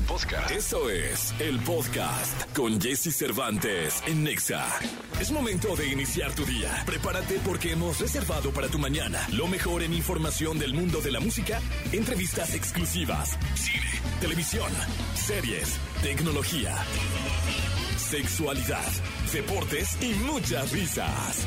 [0.00, 0.50] Podcast.
[0.50, 4.66] Eso es el podcast con Jesse Cervantes en Nexa.
[5.20, 6.82] Es momento de iniciar tu día.
[6.86, 11.20] Prepárate porque hemos reservado para tu mañana lo mejor en información del mundo de la
[11.20, 11.60] música,
[11.92, 14.70] entrevistas exclusivas, cine, televisión,
[15.14, 16.74] series, tecnología,
[17.96, 18.90] sexualidad,
[19.32, 21.46] deportes y muchas risas.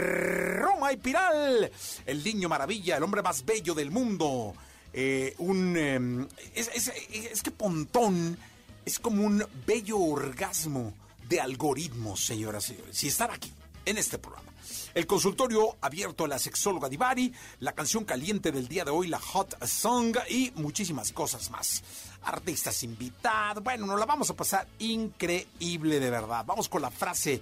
[0.01, 1.71] Roma y Piral,
[2.05, 4.53] el niño maravilla, el hombre más bello del mundo.
[4.93, 5.75] Eh, un.
[5.77, 6.91] eh, es, es-
[7.31, 8.37] es que Pontón
[8.85, 10.93] es como un bello orgasmo
[11.29, 13.03] de algoritmos, señoras y señores.
[13.03, 13.51] Y estar aquí,
[13.85, 14.49] en este programa.
[14.93, 19.19] El consultorio abierto a la sexóloga Divari, la canción caliente del día de hoy, la
[19.21, 21.81] Hot Song y muchísimas cosas más.
[22.23, 26.43] Artistas invitados, bueno, nos la vamos a pasar increíble de verdad.
[26.45, 27.41] Vamos con la frase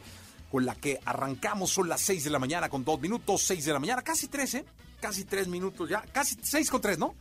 [0.51, 3.73] con la que arrancamos, son las 6 de la mañana con 2 minutos, 6 de
[3.73, 4.65] la mañana, casi 3, ¿eh?
[4.99, 7.15] Casi 3 minutos ya, casi 6 con 3, ¿no?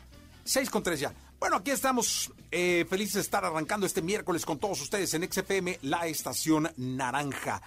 [0.44, 1.14] 6 con 3 ya.
[1.38, 5.78] Bueno, aquí estamos eh, felices de estar arrancando este miércoles con todos ustedes en XFM,
[5.82, 7.62] la estación naranja.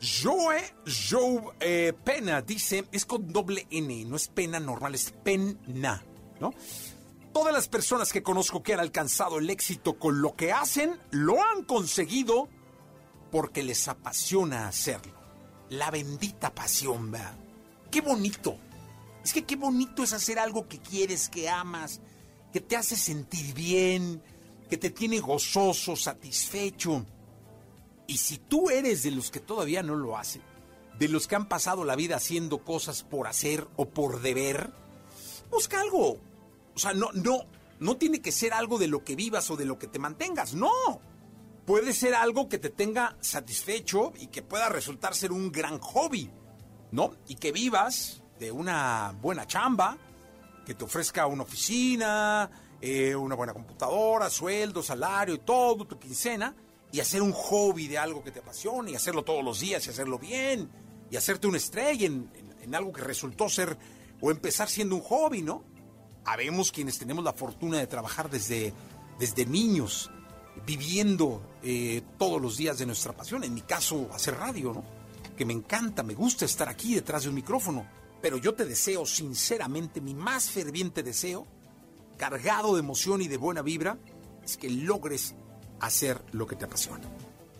[0.00, 0.62] Joe,
[1.10, 6.04] Joe eh, Pena dice, es con doble N, no es pena normal, es pena,
[6.40, 6.54] ¿no?
[7.32, 11.42] Todas las personas que conozco que han alcanzado el éxito con lo que hacen, lo
[11.42, 12.48] han conseguido
[13.30, 15.14] porque les apasiona hacerlo.
[15.70, 17.36] La bendita pasión, ¿verdad?
[17.90, 18.56] Qué bonito.
[19.24, 22.00] Es que qué bonito es hacer algo que quieres, que amas,
[22.52, 24.22] que te hace sentir bien,
[24.68, 27.04] que te tiene gozoso, satisfecho.
[28.06, 30.42] Y si tú eres de los que todavía no lo hacen,
[30.98, 34.72] de los que han pasado la vida haciendo cosas por hacer o por deber,
[35.50, 36.18] busca algo.
[36.74, 37.44] O sea, no, no,
[37.80, 40.54] no tiene que ser algo de lo que vivas o de lo que te mantengas,
[40.54, 41.00] no.
[41.68, 46.30] Puede ser algo que te tenga satisfecho y que pueda resultar ser un gran hobby,
[46.92, 47.12] ¿no?
[47.28, 49.98] Y que vivas de una buena chamba,
[50.64, 56.56] que te ofrezca una oficina, eh, una buena computadora, sueldo, salario y todo, tu quincena,
[56.90, 59.90] y hacer un hobby de algo que te apasione, y hacerlo todos los días, y
[59.90, 60.70] hacerlo bien,
[61.10, 62.30] y hacerte una estrella en,
[62.62, 63.76] en- algo que resultó ser
[64.22, 65.64] o empezar siendo un hobby, ¿no?
[66.24, 68.72] Habemos quienes tenemos la fortuna de trabajar desde,
[69.18, 70.10] desde niños,
[70.66, 73.44] viviendo eh, todos los días de nuestra pasión.
[73.44, 74.82] En mi caso, hacer radio.
[75.36, 77.86] Que me encanta, me gusta estar aquí detrás de un micrófono.
[78.20, 81.46] Pero yo te deseo sinceramente, mi más ferviente deseo,
[82.16, 83.98] cargado de emoción y de buena vibra,
[84.42, 85.34] es que logres
[85.80, 87.08] hacer lo que te apasiona.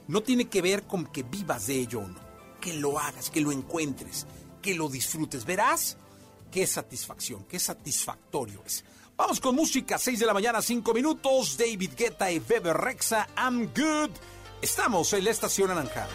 [0.09, 2.20] No tiene que ver con que vivas de ello o no.
[2.60, 4.26] Que lo hagas, que lo encuentres,
[4.60, 5.44] que lo disfrutes.
[5.44, 5.97] Verás
[6.50, 8.84] qué satisfacción, qué satisfactorio es.
[9.18, 11.58] Vamos con música, 6 de la mañana, 5 minutos.
[11.58, 14.10] David Guetta y Bebe Rexa, I'm Good.
[14.62, 16.06] Estamos en la estación naranja.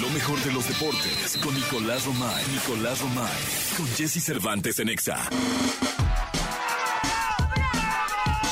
[0.00, 2.42] Lo mejor de los deportes con Nicolás Romay.
[2.52, 3.38] Nicolás Romay.
[3.76, 5.28] Con Jesse Cervantes en Exa.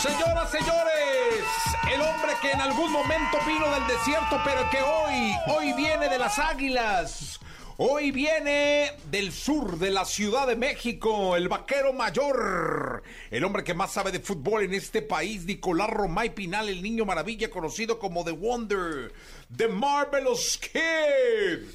[0.02, 1.44] Señoras, señores,
[1.90, 6.18] el hombre que en algún momento vino del desierto, pero que hoy, hoy viene de
[6.18, 7.40] las águilas.
[7.76, 13.02] Hoy viene del sur de la Ciudad de México, el vaquero mayor,
[13.32, 17.04] el hombre que más sabe de fútbol en este país, Nicolás Romay Pinal, el niño
[17.04, 19.12] maravilla conocido como The Wonder,
[19.56, 21.66] The Marvelous Kid.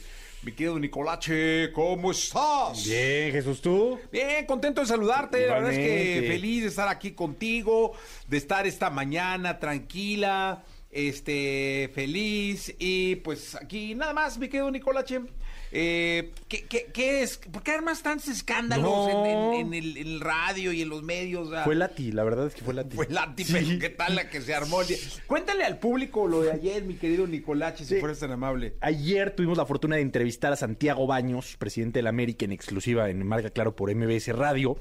[0.43, 2.85] Mi querido Nicolache, ¿cómo estás?
[2.85, 3.99] Bien, Jesús, ¿tú?
[4.09, 5.47] Bien, contento de saludarte.
[5.47, 6.27] La verdad es que Igualmente.
[6.29, 7.91] feliz de estar aquí contigo,
[8.25, 12.73] de estar esta mañana tranquila, este, feliz.
[12.79, 15.23] Y pues aquí nada más, mi querido Nicolache.
[15.71, 17.37] Eh, ¿qué, qué, qué es?
[17.37, 19.25] ¿Por qué armas tantos escándalos No.
[19.25, 19.31] en,
[19.61, 21.47] en- en el, en el radio y en los medios?
[21.47, 22.95] O sea, Fue Lati, la verdad es que fue Lati.
[22.95, 23.53] fue Lati, Sí.
[23.53, 24.79] pero ¿qué tal la que se armó?
[25.27, 27.99] Cuéntale al público lo de ayer, mi querido Nicolache, si Sí.
[27.99, 28.73] fueras tan amable.
[28.81, 33.09] Ayer tuvimos la fortuna de entrevistar a Santiago Baños, presidente de la América en exclusiva
[33.09, 34.75] en Marca Claro por MBS Radio.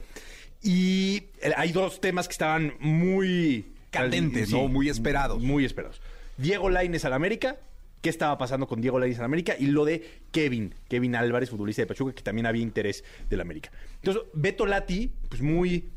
[0.63, 3.73] Y eh, hay dos temas que estaban muy...
[3.91, 4.69] Candentes, ¿no?
[4.69, 5.43] Muy esperados.
[5.43, 6.01] Muy esperados.
[6.37, 7.57] Diego Laines al América.
[8.01, 9.55] ¿Qué estaba pasando con Diego Lainez en América?
[9.59, 13.71] Y lo de Kevin, Kevin Álvarez, futbolista de Pachuca, que también había interés del América.
[13.97, 15.91] Entonces, Beto Lati, pues muy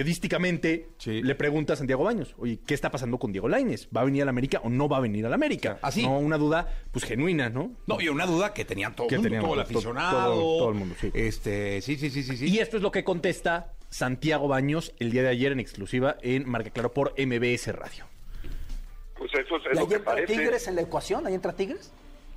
[0.00, 1.20] periodísticamente Sí.
[1.22, 3.88] le pregunta a Santiago Baños, oye, ¿qué está pasando con Diego Lainez?
[3.94, 5.78] ¿Va a venir a la América o no va a venir a la América?
[5.82, 6.02] Así.
[6.02, 7.72] No, una duda, pues genuina, ¿no?
[7.88, 10.34] No, y una duda que tenían todo Que mundo, todo el aficionado.
[10.34, 11.10] todo- todo el mundo, sí.
[11.12, 12.36] Este, sí, sí, sí, sí.
[12.36, 12.46] sí.
[12.48, 16.48] Y esto es lo que contesta Santiago Baños el día de ayer en exclusiva en
[16.48, 18.04] Marca Claro por MBS Radio.
[19.20, 20.32] Pues eso es, es ¿Y lo ahí que entra parece.
[20.32, 21.26] Tigres en la ecuación?
[21.26, 21.92] ¿Ahí entra Tigres?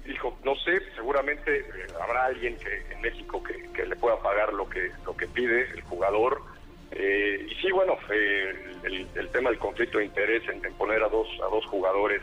[0.06, 1.66] Hijo, no sé, seguramente eh,
[2.02, 5.62] habrá alguien que en México que, que le pueda pagar lo que lo que pide
[5.72, 6.42] el jugador.
[6.92, 8.54] Eh, y sí, bueno, eh,
[8.84, 12.22] el, el tema del conflicto de interés en, en poner a dos a dos jugadores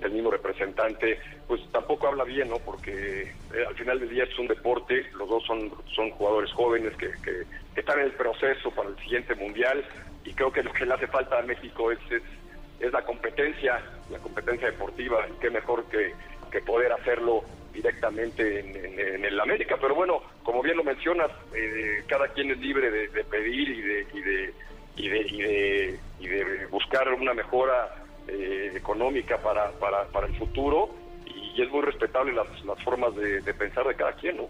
[0.00, 1.18] del mismo representante,
[1.48, 2.58] pues tampoco habla bien, ¿no?
[2.60, 6.94] Porque eh, al final del día es un deporte, los dos son son jugadores jóvenes
[6.96, 7.42] que, que-
[7.74, 9.84] que están en el proceso para el siguiente mundial
[10.24, 12.22] y creo que lo que le hace falta a México es, es
[12.80, 13.80] es la competencia,
[14.10, 16.12] la competencia deportiva, y qué mejor que,
[16.50, 17.42] que poder hacerlo
[17.72, 19.76] directamente en, el América.
[19.80, 24.06] Pero bueno, como bien lo mencionas, eh, cada quien es libre de, pedir y de,
[24.12, 24.54] y de,
[24.96, 30.36] y de, y de, y de buscar una mejora eh, económica para, para, para el
[30.36, 30.90] futuro
[31.26, 34.48] y es muy respetable las, las formas de pensar de cada quien, ¿no?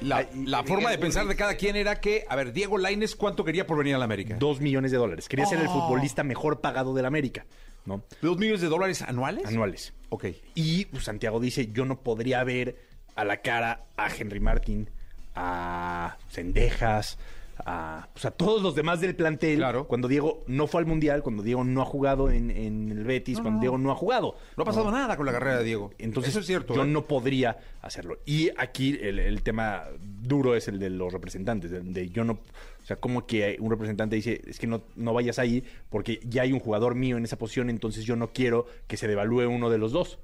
[0.00, 3.44] La, la forma de pensar de cada quien era que, a ver, Diego Laines, ¿cuánto
[3.44, 4.36] quería por venir a la América?
[4.38, 5.28] Dos millones de dólares.
[5.28, 5.72] Quería ser el Oh.
[5.72, 7.46] futbolista mejor pagado de la América,
[7.84, 8.02] ¿no?
[8.22, 9.44] ¿Dos millones de dólares anuales?
[9.46, 9.92] Anuales.
[10.10, 10.26] Ok.
[10.54, 12.76] Y pues, Santiago dice, yo no podría ver
[13.16, 14.88] a la cara a Henry Martin,
[15.34, 17.18] a Sendejas,
[17.64, 19.58] a, pues, a todos los demás del plantel.
[19.58, 19.86] Claro.
[19.86, 23.40] Cuando Diego no fue al Mundial, cuando Diego no ha jugado en, en el Betis,
[23.40, 24.36] cuando Diego no ha jugado.
[24.56, 25.92] No ha pasado nada con la carrera de Diego.
[25.98, 26.74] Entonces, Eso es cierto.
[26.74, 26.86] yo ¿eh?
[26.86, 28.18] no podría hacerlo.
[28.26, 32.32] Y aquí el, el tema duro es el de los representantes, de, de yo no,
[32.34, 36.42] o sea, como que un representante dice, es que no, no vayas ahí porque ya
[36.42, 39.70] hay un jugador mío en esa posición, entonces yo no quiero que se devalúe uno
[39.70, 40.18] de los dos.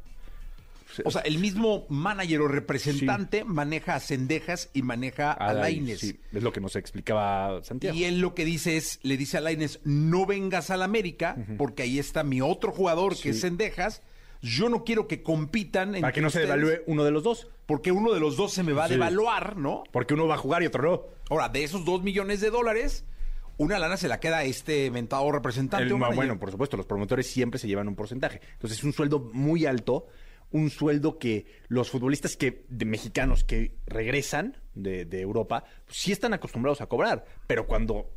[1.05, 6.01] O sea, el mismo manager o representante maneja a Cendejas y maneja a, Laines.
[6.01, 7.97] Sí, es lo que nos explicaba Santiago.
[7.97, 11.37] Y él lo que dice es, le dice a Laines, no vengas a la América,
[11.59, 14.03] porque ahí está mi otro jugador que es Cendejas.
[14.43, 17.49] Yo no quiero que compitan Para que no se devalúe uno de los dos.
[17.65, 19.85] Porque uno de los dos se me va a devaluar, ¿no?
[19.91, 21.03] Porque uno va a jugar y otro no.
[21.31, 23.07] Ahora, de esos dos millones de dólares,
[23.57, 25.87] una lana se la queda a este mentado representante.
[25.87, 28.41] El- bueno, por supuesto, los promotores siempre se llevan un porcentaje.
[28.55, 30.09] Entonces es un sueldo muy alto,
[30.55, 36.13] un sueldo que los futbolistas que de mexicanos que regresan de, de Europa pues, sí
[36.13, 38.13] están acostumbrados a cobrar, pero cuando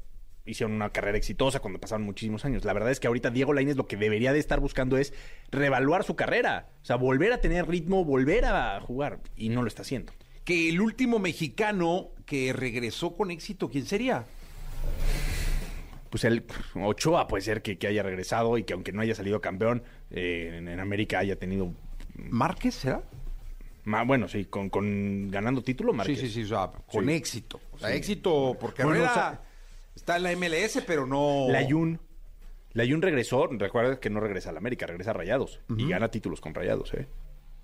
[0.45, 3.75] hicieron una carrera exitosa, cuando pasaron muchísimos años, la verdad es que ahorita Diego Lainez
[3.75, 5.15] lo que debería de estar buscando es
[5.49, 9.67] revaluar su carrera, o sea, volver a tener ritmo, volver a jugar y no lo
[9.67, 10.13] está haciendo.
[10.43, 14.25] Que el último mexicano que regresó con éxito, ¿quién sería?
[16.11, 16.45] pues el
[16.75, 20.55] Ochoa puede ser que, que haya regresado y que aunque no haya salido campeón eh,
[20.57, 21.73] en, en América haya tenido
[22.17, 23.01] ¿Márquez será?
[23.85, 26.19] ma- bueno sí con, con ganando título Márquez.
[26.19, 27.11] Sí, sí, sí, o sea, con Sí.
[27.13, 27.59] éxito.
[27.71, 29.41] O sea, éxito porque Bueno, Herrera o sea-
[29.95, 31.47] está en la MLS, pero no...
[31.49, 31.99] Layun
[32.73, 36.41] Layun regresó recuerda que no regresa a la América regresa a Rayados y gana títulos
[36.41, 37.07] con Rayados eh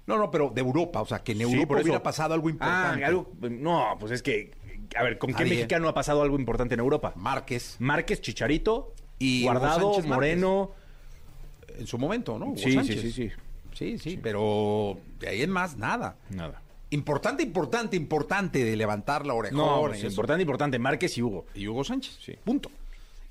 [0.07, 1.83] No, no, pero de Europa, o sea, que en Sí, Europa eso.
[1.83, 3.05] hubiera pasado algo ah importante.
[3.05, 4.51] algo no pues es que
[4.95, 9.43] a ver con qué mexicano ha pasado algo importante en Europa Márquez, Márquez Chicharito Y
[9.43, 10.71] Guardado Sánchez Moreno
[11.77, 12.47] en su momento, ¿no?
[12.47, 13.13] Hugo sí, sí Sánchez.
[13.13, 13.31] sí
[13.73, 16.17] sí Sí, sí, pero de ahí en más, nada.
[16.29, 16.61] nada
[16.91, 19.63] Importante, importante, importante de levantar la orejona.
[19.63, 22.19] no pues, importante importante Márquez y Hugo Y Hugo Sánchez.
[22.21, 22.35] Sí.
[22.43, 22.69] Punto.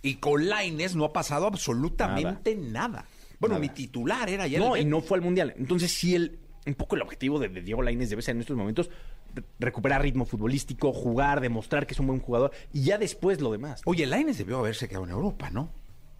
[0.02, 3.04] Y con Laines no ha pasado absolutamente nada.
[3.38, 3.60] Bueno, Nada.
[3.66, 4.58] ni titular era ya.
[4.58, 5.54] No, el- y no fue al Mundial.
[5.56, 8.56] Entonces, sí, el, un poco el objetivo de, de Diego Lainez debe ser en estos
[8.56, 8.90] momentos
[9.34, 13.52] re- recuperar ritmo futbolístico, jugar, demostrar que es un buen jugador y ya después lo
[13.52, 13.82] demás.
[13.84, 15.70] Oye, Laines debió haberse quedado en Europa, ¿no?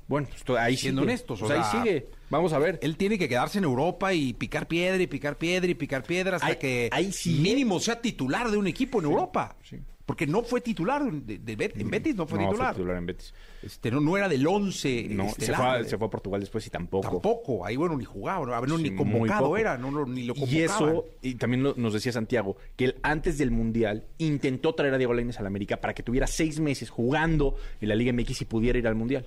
[0.09, 1.11] Bueno, pues ahí Siendo sigue.
[1.13, 2.09] honestos, o ahí sigue.
[2.31, 2.79] Vamos a ver.
[2.83, 6.37] Él tiene que quedarse en Europa y picar piedra y picar piedra y picar piedra
[6.37, 9.57] hasta Ahí- que ahí mínimo sea titular de un equipo en Europa.
[9.63, 9.77] sí.
[10.05, 12.75] Porque no fue titular de, de Bet- en Betis, no fue no, titular.
[12.75, 13.33] fue titular en Betis.
[13.63, 16.67] Este, no, no era del 11 No, se fue, a, se fue a Portugal después
[16.67, 17.09] y tampoco.
[17.09, 20.59] Tampoco, ahí bueno, ni jugaba, no, Sí, ni convocado era, no, no, ni lo convocaban.
[20.61, 24.93] Y eso, y también lo- nos decía Santiago, que él antes del Mundial intentó traer
[24.93, 28.13] a Diego Lainez a la América para que tuviera seis meses jugando en la Liga
[28.13, 29.25] MX y pudiera ir al Mundial.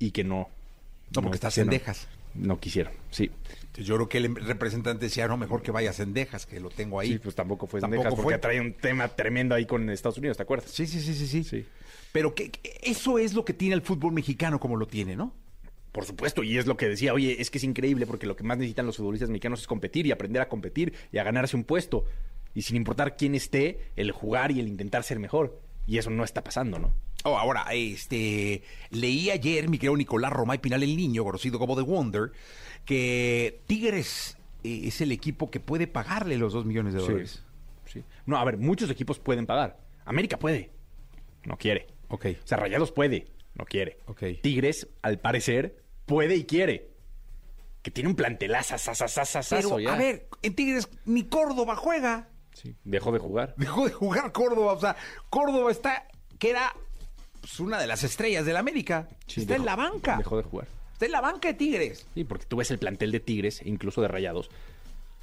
[0.00, 0.48] Y que no.
[1.14, 1.70] No, porque está quisieron.
[1.72, 2.08] Cendejas.
[2.34, 3.30] No quisieron, sí.
[3.60, 6.70] Entonces, yo creo que el representante decía, no, mejor que vaya a Cendejas, que lo
[6.70, 7.12] tengo ahí.
[7.12, 8.38] Sí, pues tampoco fue Tampoco Sendejas, porque fue.
[8.38, 10.70] trae un tema tremendo ahí con Estados Unidos, ¿te acuerdas?
[10.70, 11.44] Sí, sí, sí, sí, sí.
[11.44, 11.66] Sí.
[12.12, 12.50] Pero que
[12.82, 15.32] eso es lo que tiene el fútbol mexicano como lo tiene, ¿no?
[15.92, 18.44] Por supuesto, y es lo que decía, oye, es que es increíble porque lo que
[18.44, 21.64] más necesitan los futbolistas mexicanos es competir y aprender a competir y a ganarse un
[21.64, 22.04] puesto.
[22.54, 25.60] Y sin importar quién esté, el jugar y el intentar ser mejor.
[25.86, 26.92] Y eso no está pasando, ¿no?
[27.24, 31.82] Oh, ahora, este, leí ayer, mi querido Nicolás Romay Pinal el Niño, conocido como The
[31.82, 32.32] Wonder,
[32.84, 37.44] que Tigres eh, es el equipo que puede pagarle los dos millones de dólares.
[37.84, 38.04] Sí.
[38.24, 39.78] No, a ver, muchos equipos pueden pagar.
[40.04, 40.70] América puede.
[41.44, 41.88] no quiere.
[42.08, 42.26] Ok.
[42.42, 43.98] O sea, Rayados puede, no quiere.
[44.06, 44.22] Ok.
[44.42, 46.88] Tigres, al parecer, puede y quiere.
[47.82, 48.76] Que tiene un plantelazo,
[49.48, 52.28] Pero, a ver, en Tigres ni Córdoba juega.
[52.52, 53.54] Sí, dejó de jugar.
[53.56, 54.72] Dejó de jugar Córdoba.
[54.72, 54.96] O sea,
[55.30, 56.06] Córdoba está,
[56.38, 56.74] que era
[57.40, 59.08] pues, una de las estrellas del América.
[59.26, 60.16] Sí, está en la banca.
[60.16, 60.68] Dejó de jugar.
[60.92, 62.06] Está en la banca de Tigres.
[62.14, 64.50] Sí, porque tú ves el plantel de Tigres, e incluso de Rayados.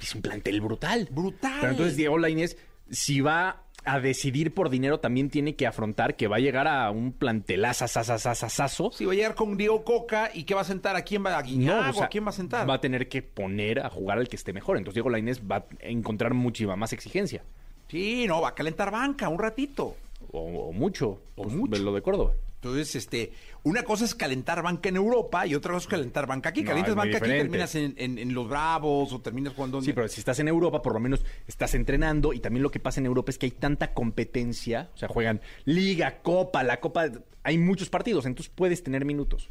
[0.00, 1.08] Es un plantel brutal.
[1.10, 1.58] Brutal.
[1.60, 2.56] Pero entonces Diego Lainez,
[2.90, 6.90] si va a decidir por dinero, también tiene que afrontar que va a llegar a
[6.90, 7.86] un plantelazo.
[7.86, 11.36] Si va a llegar con Diego Coca y que va a sentar a quién va
[11.36, 12.68] a Guiñago, o sea, a quién va a sentar.
[12.68, 14.76] Va a tener que poner a jugar al que esté mejor.
[14.76, 17.42] Entonces Diego Lainez va a encontrar muchísima más exigencia.
[17.88, 19.96] Sí, no, va a calentar banca un ratito.
[20.32, 21.20] O, o mucho.
[21.36, 21.82] O pues, mucho.
[21.82, 22.32] Lo de Córdoba.
[22.56, 23.32] Entonces, este,
[23.62, 26.62] una cosa es calentar banca en Europa y otra cosa es calentar banca aquí.
[26.62, 29.80] No, Calientas banca aquí, terminas en, en- en los Bravos o terminas jugando...
[29.80, 32.80] Sí, pero si estás en Europa, por lo menos estás entrenando y también lo que
[32.80, 37.06] pasa en Europa es que hay tanta competencia, o sea, juegan liga, copa, la copa,
[37.44, 39.48] hay muchos partidos, entonces puedes tener minutos.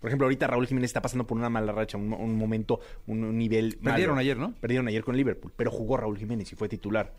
[0.00, 3.22] Por ejemplo, ahorita Raúl Jiménez está pasando por una mala racha, un, un momento, un,
[3.22, 4.20] un nivel Perdieron malo.
[4.22, 4.54] ayer, ¿no?
[4.60, 7.14] Perdieron ayer con Liverpool, pero jugó Raúl Jiménez y fue titular,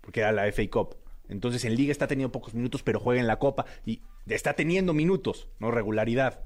[0.00, 0.96] porque era la FA Cup.
[1.32, 4.94] Entonces en liga está teniendo pocos minutos, pero juega en la copa y está teniendo
[4.94, 6.40] minutos, no regularidad,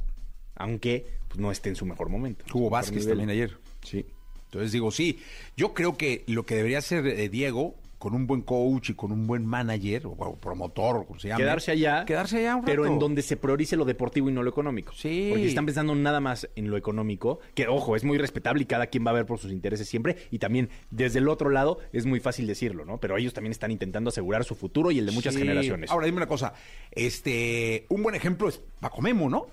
[0.55, 2.45] aunque pues, no esté en su mejor momento.
[2.47, 3.59] Mejor Vázquez también ayer.
[3.83, 4.07] Sí.
[4.47, 5.19] Entonces digo, sí,
[5.57, 9.11] yo creo que lo que debería hacer eh, Diego, con un buen coach y con
[9.13, 11.39] un buen manager, o, o promotor, o como se llama.
[11.39, 12.05] Quedarse allá.
[12.05, 14.93] Quedarse allá un Pero en donde se priorice lo deportivo y no lo económico.
[14.95, 15.29] Sí.
[15.31, 18.89] Porque están pensando nada más en lo económico, que ojo, es muy respetable y cada
[18.89, 20.17] quien va a ver por sus intereses siempre.
[20.31, 22.99] Y también desde el otro lado es muy fácil decirlo, ¿no?
[22.99, 25.41] Pero ellos también están intentando asegurar su futuro y el de muchas Sí.
[25.41, 25.91] generaciones.
[25.91, 26.53] Ahora dime una cosa,
[26.93, 29.47] este, un buen ejemplo es Paco Memo, ¿no?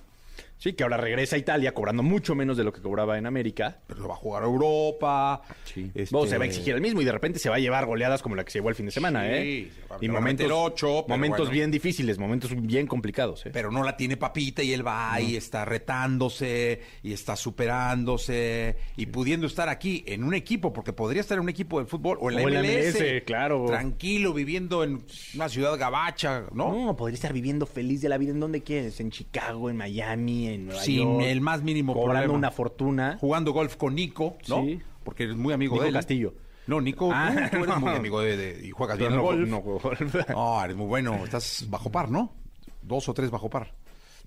[0.63, 3.79] Sí, que ahora regresa a Italia cobrando mucho menos de lo que cobraba en América.
[3.85, 5.41] Pero lo va a jugar a Europa.
[5.75, 7.85] este- Bueno, se va a exigir el mismo y de repente se va a llevar
[7.85, 9.71] goleadas como la que se llevó el fin de semana, Sí, ¿eh?
[9.99, 11.51] se Y momentos, ocho, momentos bueno.
[11.51, 13.49] bien difíciles, momentos bien complicados, ¿eh?
[13.51, 19.07] Pero no la tiene papita y él va y está retándose y está superándose y
[19.07, 22.29] pudiendo estar aquí en un equipo, porque podría estar en un equipo de fútbol o
[22.29, 23.65] en la O la MLS, MLS, claro.
[23.67, 25.03] Tranquilo, viviendo en
[25.35, 26.73] una ciudad gabacha, ¿no?
[26.85, 30.47] No, podría estar viviendo feliz de la vida en donde quieres, en Chicago, en Miami,
[30.47, 31.25] en Nueva Sin York.
[31.25, 32.37] el más mínimo cobrando problema.
[32.37, 33.17] una fortuna.
[33.19, 34.63] Jugando golf con Nico, ¿no?
[34.63, 34.79] Sí.
[35.03, 35.93] Porque eres muy amigo Nico de él.
[35.95, 36.33] Castillo.
[36.67, 39.47] No, Nico, Ah, tú, eres muy amigo de, de- y juegas bien no, golf.
[39.49, 40.01] no golf.
[40.29, 41.15] No, eres muy bueno.
[41.23, 42.33] Estás bajo par, ¿no?
[42.81, 43.73] Dos o tres bajo par.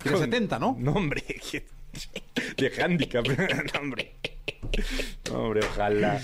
[0.03, 0.77] Tienes 70, ¿no?
[0.79, 1.23] No, hombre.
[2.57, 3.27] De handicap.
[3.75, 4.17] No, hombre.
[5.31, 6.21] No, hombre, ojalá.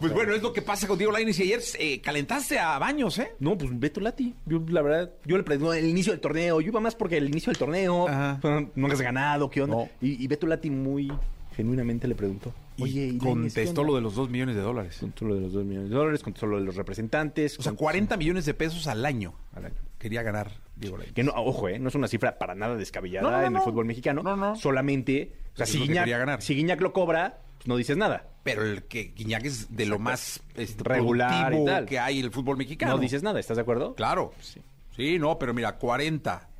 [0.00, 3.18] Pues bueno, es lo que pasa con Diego Lainez y ayer eh, calentaste a Baños,
[3.18, 3.32] ¿eh?
[3.40, 4.34] No, pues Beto Lati.
[4.44, 6.60] Yo, la verdad, yo le pregunté el inicio del torneo.
[6.60, 8.08] Yo iba más porque el inicio del torneo.
[8.08, 8.38] Ajá.
[8.74, 9.76] no has ganado, ¿qué onda?
[9.76, 9.88] No.
[10.00, 11.10] Y, y Beto Lati muy
[11.56, 12.52] genuinamente le preguntó.
[12.78, 14.98] Oye, y ¿y Lainez, qué contestó lo de los dos millones de dólares.
[15.00, 17.58] Contestó lo de los dos millones de dólares, contestó lo de los representantes.
[17.58, 19.34] O sea, contestó- 40 millones de pesos al año.
[19.54, 19.74] al año.
[20.06, 21.14] Quería ganar Diego Lainez.
[21.14, 23.56] Que no, ojo, eh, no es una cifra para nada descabellada No, no, no, en
[23.56, 24.22] el fútbol mexicano.
[24.22, 24.54] No, no.
[24.54, 26.42] Solamente, o sea, Eso si Guiñac, ganar.
[26.42, 28.28] si Guiñac lo cobra, pues no dices nada.
[28.44, 31.86] Pero el que Guiñac es de lo más este, Regular y productivo tal.
[31.86, 32.92] que hay en el fútbol mexicano.
[32.94, 33.96] No dices nada, ¿estás de acuerdo?
[33.96, 34.32] Claro.
[34.40, 35.18] Sí.
[35.18, 36.50] no, pero mira, 40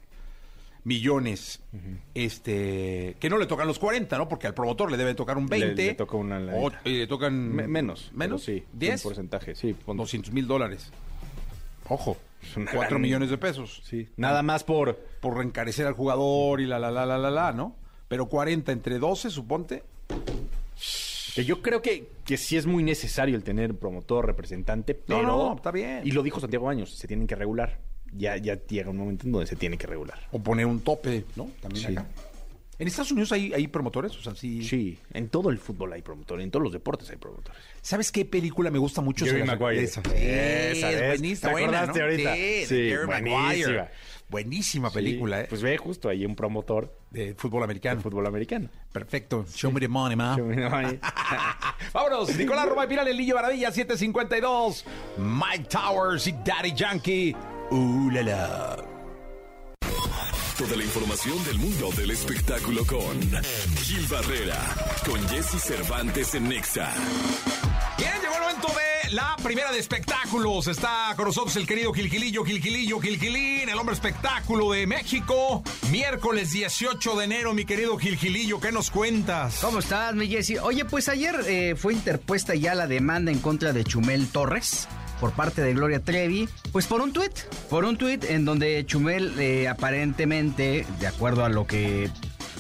[0.83, 1.61] millones,
[2.15, 4.29] este, que no le tocan los 40, ¿no?
[4.29, 5.75] Porque al promotor le debe tocar un 20.
[5.75, 6.81] Le- le toca una lanita.
[6.83, 8.11] o- y le tocan Me- menos.
[8.13, 8.65] menos, sí.
[8.73, 9.75] 10, Un porcentaje, sí.
[9.85, 10.91] pon- 200 mil dólares.
[11.89, 12.17] Ojo,
[12.55, 13.83] 4 gran- millones de pesos.
[13.85, 14.09] Sí.
[14.17, 14.97] Nada más por...
[15.21, 17.75] Por encarecer al jugador y la, la, la, la, la, la, ¿no?
[18.09, 19.83] Pero 40 entre 12, suponte.
[21.35, 25.27] Que yo creo que, que sí es muy necesario el tener promotor, representante, No, pero...
[25.29, 26.01] no, está bien.
[26.05, 27.79] Y lo dijo Santiago Baños, se tienen que regular.
[28.13, 30.19] Ya, ya llega un momento en donde se tiene que regular.
[30.31, 31.51] O poner un tope, ¿no?
[31.61, 31.93] También Sí.
[31.93, 32.07] acá.
[32.79, 34.17] ¿En Estados Unidos hay, hay promotores?
[34.17, 34.63] O sea, sí.
[34.63, 37.59] Sí, en todo el fútbol hay promotores, en todos los deportes hay promotores.
[37.81, 39.25] ¿Sabes qué película me gusta mucho?
[39.25, 39.83] Jerry Maguire.
[39.83, 40.03] Esa.
[40.15, 41.49] Es buenísima.
[41.49, 42.05] ¿Te buena, acordaste ¿no?
[42.05, 42.35] ahorita?
[42.35, 43.43] Sí, de Sí, Jerry buenísima.
[43.43, 43.89] Maguire.
[44.29, 45.47] Buenísima película, Sí, ¿eh?
[45.49, 47.97] Pues ve justo ahí un promotor de fútbol americano.
[47.97, 48.69] de fútbol americano.
[48.93, 49.47] Perfecto.
[49.55, 50.35] Show me the money, ma.
[50.73, 50.99] Ahí.
[51.95, 52.37] Vámonos.
[52.37, 54.85] Nicolás Roma y Pilar, el Lillo Maravilla, 752.
[55.19, 57.37] Mike Towers y Daddy Yankee.
[57.71, 58.96] Uh, la, la.
[60.59, 63.21] Toda la información del mundo del espectáculo con
[63.83, 64.59] Gil Barrera,
[65.05, 66.95] con Jesse Cervantes en Nexa.
[67.99, 70.67] Bien, llegó el momento de la primera de espectáculos.
[70.69, 75.63] Está con nosotros el querido Gilgilillo, Gilgilillo, Gilgilín, el hombre espectáculo de México.
[75.91, 79.59] Miércoles 18 de enero, mi querido Gilgilillo, ¿qué nos cuentas?
[79.61, 80.57] ¿Cómo estás, mi Jessy?
[80.57, 84.89] Oye, pues ayer eh, fue interpuesta ya la demanda en contra de Chumel Torres
[85.21, 87.33] por parte de Gloria Trevi, pues por un tuit,
[87.69, 92.11] por un tuit en donde Chumel eh, aparentemente, de acuerdo a lo que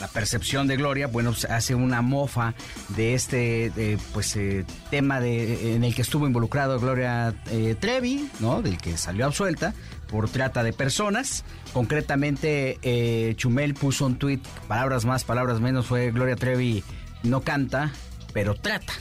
[0.00, 2.54] la percepción de Gloria, bueno, pues, hace una mofa
[2.88, 8.60] de este pues eh, tema de, en el que estuvo involucrado Gloria eh, Trevi, ¿no?
[8.60, 9.72] Del que salió absuelta
[10.10, 11.44] por trata de personas.
[11.72, 16.84] Concretamente, Chumel puso un tuit, palabras más, palabras menos, fue Gloria Trevi
[17.22, 17.92] no canta,
[18.32, 18.92] pero trata,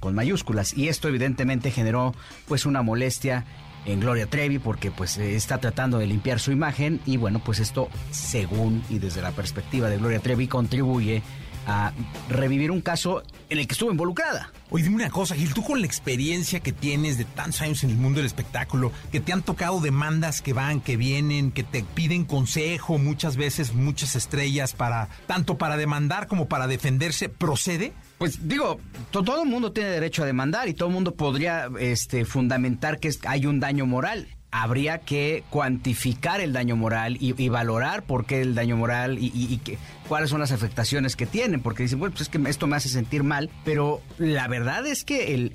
[0.00, 0.76] con mayúsculas.
[0.76, 2.14] Y esto evidentemente generó
[2.46, 3.44] pues una molestia
[3.86, 7.88] en Gloria Trevi porque pues está tratando de limpiar su imagen y bueno pues esto
[8.10, 11.22] según y desde la perspectiva de Gloria Trevi contribuye
[11.66, 11.92] a
[12.28, 14.50] revivir un caso en el que estuvo involucrada.
[14.70, 17.90] Oye, dime una cosa, Gil, tú con la experiencia que tienes de tantos años en
[17.90, 21.82] el mundo del espectáculo, que te han tocado demandas que van, que vienen, que te
[21.82, 27.92] piden consejo muchas veces, muchas estrellas para, tanto para demandar como para defenderse, ¿procede?
[28.18, 28.80] Pues digo,
[29.10, 33.10] todo el mundo tiene derecho a demandar y todo el mundo podría este, fundamentar que
[33.26, 34.28] hay un daño moral.
[34.50, 39.60] Habría que cuantificar el daño moral y, valorar por qué el daño moral y,
[40.08, 42.88] cuáles son las afectaciones que tienen, porque dicen, bueno, pues es que esto me hace
[42.88, 45.50] sentir mal, pero la verdad es que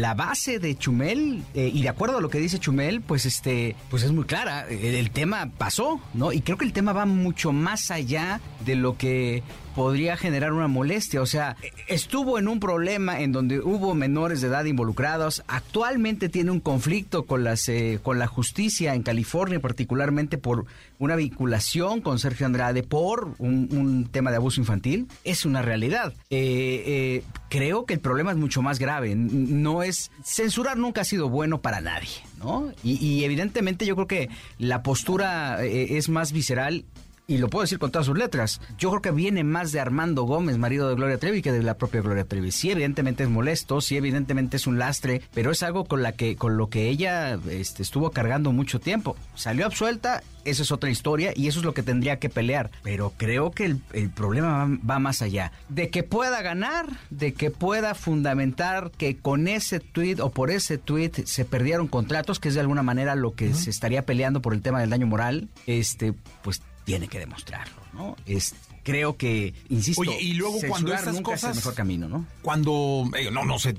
[0.00, 3.76] la base de Chumel, eh, y de acuerdo a lo que dice Chumel, pues este,
[3.90, 6.32] pues es muy clara, el tema pasó, ¿no?
[6.32, 9.42] Y creo que el tema va mucho más allá de lo que
[9.78, 11.22] podría generar una molestia.
[11.22, 15.44] O sea, estuvo en un problema en donde hubo menores de edad involucrados.
[15.46, 20.66] Actualmente tiene un conflicto con, las, eh, con la justicia en California, particularmente por
[20.98, 25.06] una vinculación con Sergio Andrade por un, tema de abuso infantil.
[25.24, 26.12] Es una realidad.
[26.30, 29.14] Eh, eh, creo que el problema es mucho más grave.
[29.14, 30.10] No es.
[30.24, 32.72] Censurar nunca ha sido bueno para nadie, ¿no?
[32.82, 34.28] Y, evidentemente yo creo que
[34.58, 36.84] la postura es más visceral
[37.30, 40.22] y lo puedo decir con todas sus letras, yo creo que viene más de Armando
[40.22, 42.50] Gómez, marido de Gloria Trevi, que de la propia Gloria Trevi.
[42.50, 46.36] Sí, evidentemente es molesto, sí, evidentemente es un lastre, pero es algo con, la que,
[46.36, 49.14] con lo que ella este, estuvo cargando mucho tiempo.
[49.34, 52.70] Salió absuelta, esa es otra historia y eso es lo que tendría que pelear.
[52.82, 55.52] Pero creo que el, problema va, más allá.
[55.68, 60.78] De que pueda ganar, de que pueda fundamentar que con ese tweet o por ese
[60.78, 64.54] tweet se perdieron contratos, que es de alguna manera lo que se estaría peleando por
[64.54, 68.16] el tema del daño moral, este, pues tiene que demostrarlo, ¿no?
[68.24, 72.26] Es, creo que, insisto, Oye, y luego cuando estas cosas, es el mejor camino, ¿no?
[72.40, 73.76] Cuando, eh, no, no sé,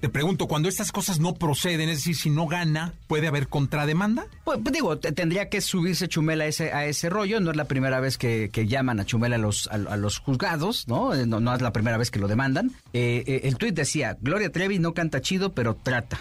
[0.00, 4.26] te pregunto, cuando estas cosas no proceden, es decir, si no gana, ¿puede haber contrademanda?
[4.44, 7.40] Pues, pues digo, tendría que subirse Chumel a ese, a ese rollo.
[7.40, 11.14] No es la primera vez que, llaman a Chumel a los, a, los juzgados, ¿no?
[11.14, 11.54] Eh, ¿no?
[11.54, 12.72] es la primera vez que lo demandan.
[12.94, 16.20] Eh, el tuit decía, Gloria Trevi no canta chido, pero trata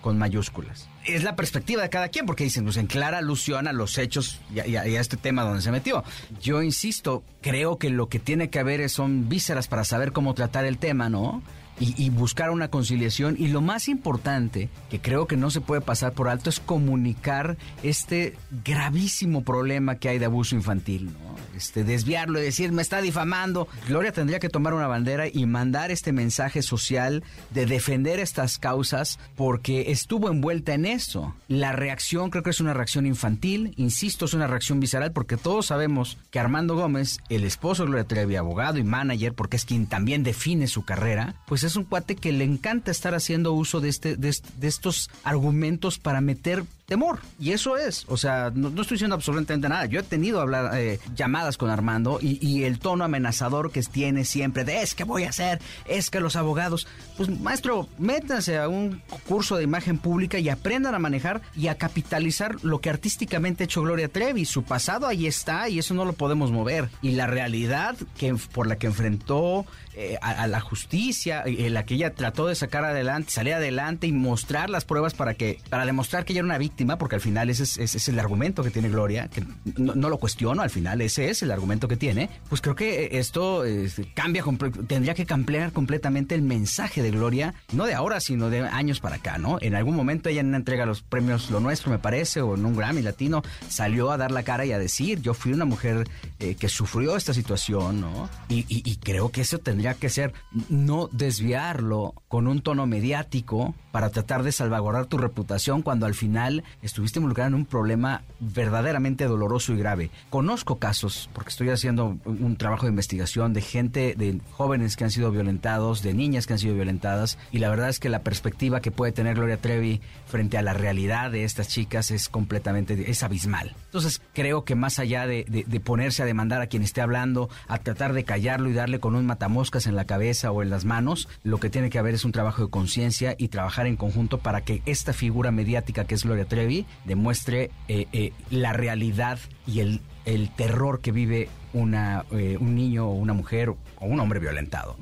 [0.00, 0.88] con mayúsculas.
[1.04, 4.40] Es la perspectiva de cada quien, porque dicen, pues en clara alusión a los hechos
[4.52, 6.02] y a, este tema donde se metió.
[6.40, 10.64] Yo insisto, creo que lo que tiene que haber son vísceras para saber cómo tratar
[10.64, 11.42] el tema, ¿no?
[11.80, 13.36] Y, buscar una conciliación.
[13.38, 17.56] Y lo más importante, que creo que no se puede pasar por alto, es comunicar
[17.82, 21.34] este gravísimo problema que hay de abuso infantil, ¿no?
[21.56, 23.68] Este, desviarlo y decir, me está difamando.
[23.88, 29.18] Gloria tendría que tomar una bandera y mandar este mensaje social de defender estas causas
[29.36, 31.34] porque estuvo envuelta en eso.
[31.48, 35.66] La reacción creo que es una reacción infantil, insisto, es una reacción visceral porque todos
[35.66, 39.86] sabemos que Armando Gómez, el esposo de Gloria Trevi, abogado y manager, porque es quien
[39.86, 43.88] también define su carrera, pues es un cuate que le encanta estar haciendo uso de,
[43.88, 47.20] este, de, estos argumentos para meter temor.
[47.38, 49.86] Y eso es, o sea, no, estoy diciendo absolutamente nada.
[49.86, 54.64] Yo he tenido hablar, eh, llamadas con Armando y, el tono amenazador que tiene siempre
[54.64, 59.02] de es que voy a hacer, es que los abogados, pues maestro, métanse a un
[59.28, 63.66] curso de imagen pública y aprendan a manejar y a capitalizar lo que artísticamente ha
[63.66, 64.44] hecho Gloria Trevi.
[64.44, 66.88] Su pasado ahí está y eso no lo podemos mover.
[67.02, 69.66] Y la realidad que, por la que enfrentó
[69.96, 74.12] eh, a, la justicia, en la que ella trató de sacar adelante, salir adelante y
[74.12, 77.50] mostrar las pruebas para que para demostrar que ella era una víctima, porque al final
[77.50, 79.44] ese es, el argumento que tiene Gloria, que
[79.76, 83.64] no, lo cuestiono, al final ese es el argumento que tiene, pues creo que esto
[83.64, 84.44] este, cambia,
[84.86, 89.16] tendría que cambiar completamente el mensaje de Gloria, no de ahora, sino de años para
[89.16, 89.58] acá, ¿no?
[89.60, 92.64] En algún momento ella en una entrega los premios Lo Nuestro, me parece, o en
[92.64, 96.08] un Grammy latino, salió a dar la cara y a decir, yo fui una mujer
[96.38, 98.28] eh, que sufrió esta situación, ¿no?
[98.48, 100.32] Y, creo que eso tendría que ser
[100.68, 106.63] no desviarlo con un tono mediático para tratar de salvaguardar tu reputación cuando al final
[106.82, 110.10] estuviste involucrado en un problema verdaderamente doloroso y grave.
[110.30, 115.10] Conozco casos, porque estoy haciendo un trabajo de investigación de gente, de jóvenes que han
[115.10, 118.80] sido violentados, de niñas que han sido violentadas, y la verdad es que la perspectiva
[118.80, 120.00] que puede tener Gloria Trevi
[120.34, 123.76] frente a la realidad de estas chicas es completamente, es abismal.
[123.86, 127.78] Entonces creo que más allá de, de ponerse a demandar a quien esté hablando, a
[127.78, 131.28] tratar de callarlo y darle con un matamosca, en la cabeza o en las manos,
[131.42, 134.62] lo que tiene que haber es un trabajo de conciencia y trabajar en conjunto para
[134.62, 140.00] que esta figura mediática que es Gloria Trevi demuestre eh, eh, la realidad y el
[140.24, 144.96] el terror que vive una, eh, un niño o una mujer o un hombre violentado.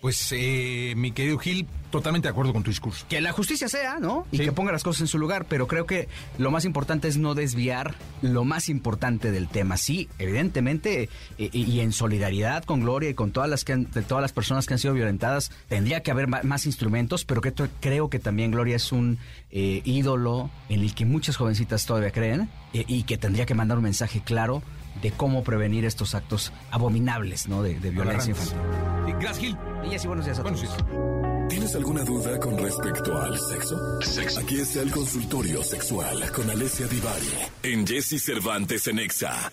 [0.00, 0.32] Pues,
[0.94, 3.06] mi querido Gil, totalmente de acuerdo con tu discurso.
[3.08, 4.26] Que la justicia sea, ¿no?
[4.32, 4.44] Y Sí.
[4.44, 7.34] que ponga las cosas en su lugar, pero creo que lo más importante es no
[7.34, 9.76] desviar lo más importante del tema.
[9.76, 13.90] Sí, evidentemente, eh, y, y en solidaridad con Gloria y con todas las, que han-
[13.90, 17.52] de todas las personas que han sido violentadas, tendría que haber más instrumentos, pero que
[17.80, 19.18] creo que también Gloria es un
[19.50, 23.78] eh, ídolo en el que muchas jovencitas todavía creen eh, y que tendría que mandar
[23.78, 24.62] un mensaje claro
[25.00, 27.62] de cómo prevenir estos actos abominables, ¿no?
[27.62, 28.56] De, de violencia infantil.
[29.20, 29.56] Gracias, Gil.
[29.82, 30.76] Niñas y buenos días a Buenos todos.
[30.76, 31.37] días.
[31.48, 33.76] ¿Tienes alguna duda con respecto al sexo?
[34.40, 37.32] Aquí está el consultorio sexual con Alessia Divari
[37.62, 39.50] en Jesse Cervantes en Exa.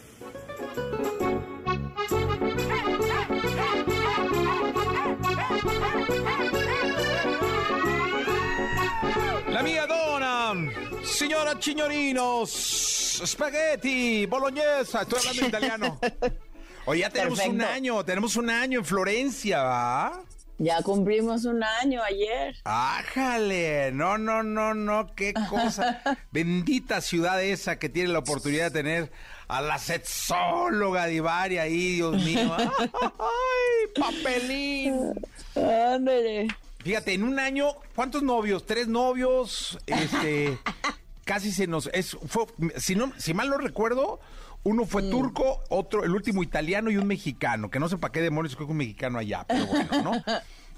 [9.49, 10.53] La mia donna,
[11.03, 15.99] signora Chignorinos, spaghetti, bolognesa, estoy hablando en italiano.
[16.85, 20.23] Oye, ya tenemos un año, tenemos un año en Florencia, ¿va?
[20.57, 22.55] Ya cumplimos un año ayer.
[22.63, 23.91] ¡Ájale!
[23.91, 26.01] No, no, no, no, qué cosa.
[26.31, 29.11] Bendita ciudad esa que tiene la oportunidad de tener
[29.49, 32.55] a la sexóloga Divari ahí, Dios mío.
[32.57, 35.13] ¡Ay, papelín!
[35.55, 36.47] Ándale.
[36.85, 38.65] Fíjate, en un año, ¿cuántos novios?
[38.65, 40.57] Tres novios, este,
[41.25, 42.45] casi se nos, es, fue,
[42.77, 44.19] si no, si mal no recuerdo,
[44.65, 48.19] uno fue turco, otro, el último italiano y un mexicano, que no sé para qué
[48.19, 50.11] demonios creo que un mexicano allá, pero bueno, ¿no?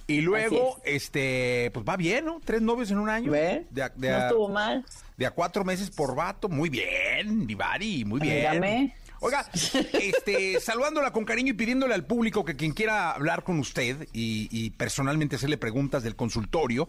[0.10, 2.40] Y luego, este, pues va bien, ¿no?
[2.44, 3.30] Tres novios en un año.
[3.30, 3.66] ¿Ve?
[3.72, 4.86] De a, de no a- estuvo mal.
[5.18, 8.38] de a cuatro meses por vato, muy bien, Divari, muy bien.
[8.38, 8.96] Dígame.
[9.20, 9.50] Oiga,
[9.94, 14.48] este, saludándola con cariño y pidiéndole al público que quien quiera hablar con usted y,
[14.52, 16.88] y personalmente hacerle preguntas del consultorio,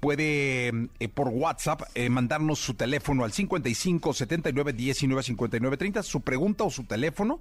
[0.00, 0.68] puede
[1.00, 6.64] eh, por WhatsApp eh, mandarnos su teléfono al 55 79 19 59 30, su pregunta
[6.64, 7.40] o su teléfono.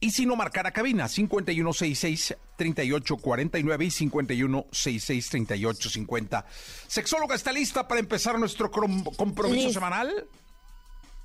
[0.00, 6.46] Y si no, marcar a cabina 5166 3849 y 5166 3850.
[6.86, 10.26] Sexóloga, ¿está lista para empezar nuestro compromiso Lis- semanal?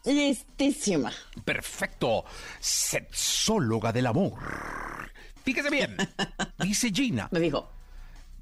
[0.06, 1.12] Listísima.
[1.46, 2.26] Perfecto.
[2.60, 4.34] Sexóloga del amor.
[5.44, 5.96] Fíjese bien.
[6.60, 7.28] Dice Gina.
[7.32, 7.70] Me dijo.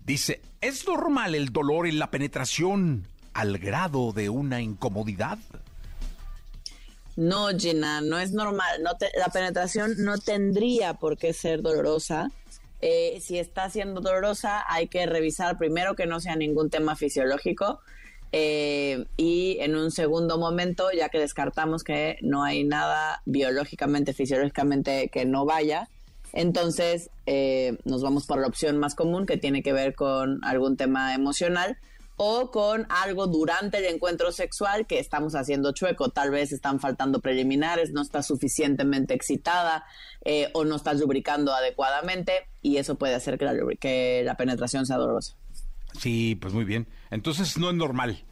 [0.05, 5.37] Dice, ¿es normal el dolor en la penetración al grado de una incomodidad?
[7.15, 8.81] No, Gina, no es normal.
[8.83, 12.31] No te- la penetración no tendría por qué ser dolorosa.
[12.81, 17.79] Eh, si está siendo dolorosa, hay que revisar primero que no sea ningún tema fisiológico.
[18.31, 25.09] Eh, y en un segundo momento, ya que descartamos que no hay nada biológicamente, fisiológicamente
[25.09, 25.89] que no vaya,
[26.33, 30.77] entonces eh, nos vamos por la opción más común que tiene que ver con algún
[30.77, 31.77] tema emocional
[32.23, 36.09] o con algo durante el encuentro sexual que estamos haciendo chueco.
[36.09, 39.85] Tal vez están faltando preliminares, no estás suficientemente excitada
[40.23, 44.85] eh, o no estás lubricando adecuadamente y eso puede hacer que la, que la penetración
[44.85, 45.35] sea dolorosa.
[45.99, 46.87] Sí, pues muy bien.
[47.09, 48.23] Entonces no es normal.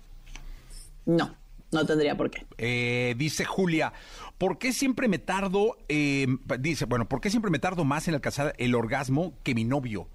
[1.06, 1.36] No,
[1.72, 2.46] no tendría por qué.
[2.58, 3.94] Eh, dice Julia,
[4.38, 6.28] ¿por qué siempre me tardo, eh,
[6.60, 10.08] dice, bueno, ¿por qué siempre me tardo más en alcanzar el orgasmo que mi novio?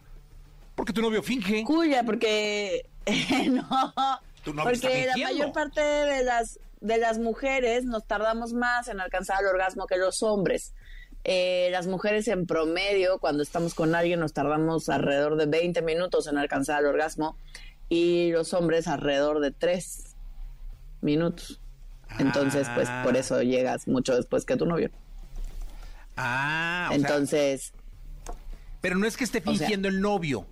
[0.74, 1.64] Porque tu novio finge.
[1.64, 2.86] Cuya, porque
[3.50, 3.94] no,
[4.42, 8.88] Tu novio está porque la mayor parte de las de las mujeres nos tardamos más
[8.88, 10.74] en alcanzar el orgasmo que los hombres.
[11.24, 16.26] Eh, las mujeres en promedio, cuando estamos con alguien, nos tardamos alrededor de 20 minutos
[16.26, 17.36] en alcanzar el orgasmo
[17.88, 20.14] y los hombres alrededor de 3
[21.00, 21.60] minutos.
[22.18, 23.02] Entonces, pues Ah.
[23.04, 24.90] por eso llegas mucho después que tu novio.
[26.16, 27.72] Ah, o sea, Entonces,
[28.80, 30.46] pero no es que esté sea- fingiendo el novio.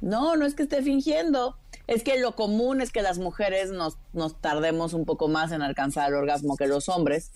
[0.00, 1.56] No, no es que esté fingiendo.
[1.86, 5.62] Es que lo común es que las mujeres nos, nos tardemos un poco más en
[5.62, 7.32] alcanzar el orgasmo que los hombres.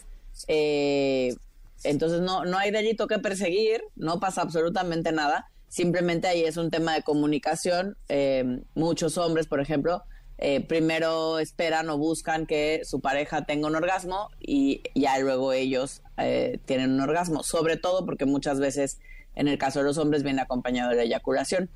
[0.49, 1.37] Eh,
[1.85, 5.51] entonces no, no hay delito que perseguir, no pasa absolutamente nada.
[5.69, 7.97] Simplemente ahí es un tema de comunicación.
[8.09, 10.03] Eh, muchos hombres, por ejemplo,
[10.39, 16.03] eh, primero esperan o buscan que su pareja tenga un orgasmo y ya luego ellos
[16.19, 17.43] eh, tienen un orgasmo.
[17.43, 18.99] Sobre todo porque muchas veces,
[19.35, 21.69] en el caso de los hombres, viene acompañado de la eyaculación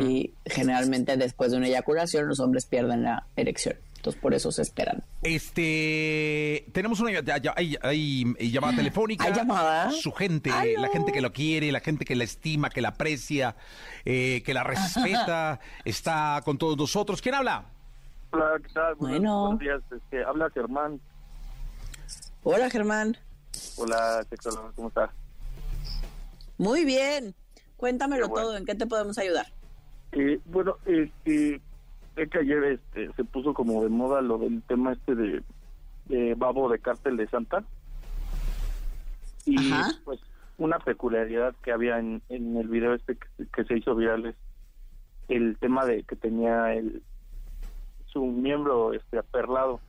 [0.00, 3.76] y generalmente después de una eyaculación los hombres pierden la erección.
[4.02, 5.04] Entonces por eso se esperan.
[5.22, 7.12] Este, tenemos una
[7.54, 9.26] hay, hay llamada telefónica.
[9.26, 9.92] ¿Hay llamada?
[9.92, 13.54] Su gente, la gente que lo quiere, la gente que la estima, que la aprecia,
[14.04, 17.22] eh, que la respeta, está con todos nosotros.
[17.22, 17.66] ¿Quién habla?
[18.32, 18.94] Hola, ¿qué tal?
[18.96, 19.40] Buenos- Bueno.
[19.56, 19.82] Buenos días.
[20.02, 21.00] Este, habla Germán.
[22.42, 23.16] Hola Germán.
[23.76, 24.26] Hola,
[24.74, 25.10] ¿cómo estás?
[26.58, 27.36] Muy bien.
[27.76, 28.48] Cuéntamelo bueno.
[28.48, 29.46] todo, ¿en qué te podemos ayudar?
[30.10, 31.60] Eh, bueno, este,
[32.16, 35.42] es que ayer este, se puso como de moda lo del tema este de,
[36.06, 37.64] de Babo de Cártel de Santa.
[39.44, 39.90] Y Ajá.
[40.04, 40.20] pues
[40.58, 44.36] una peculiaridad que había en, en el video este que, que se hizo viral es
[45.28, 47.02] el tema de que tenía el
[48.06, 49.80] su miembro este aperlado,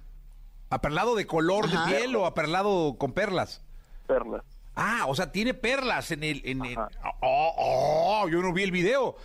[0.69, 1.85] ¿Aperlado de color Ajá.
[1.85, 3.63] de piel o aperlado con perlas?
[4.07, 4.43] perlas.
[4.75, 6.41] Ah, o sea, tiene perlas en el...
[6.45, 6.77] En el-
[7.21, 9.15] oh, oh, yo no vi el video.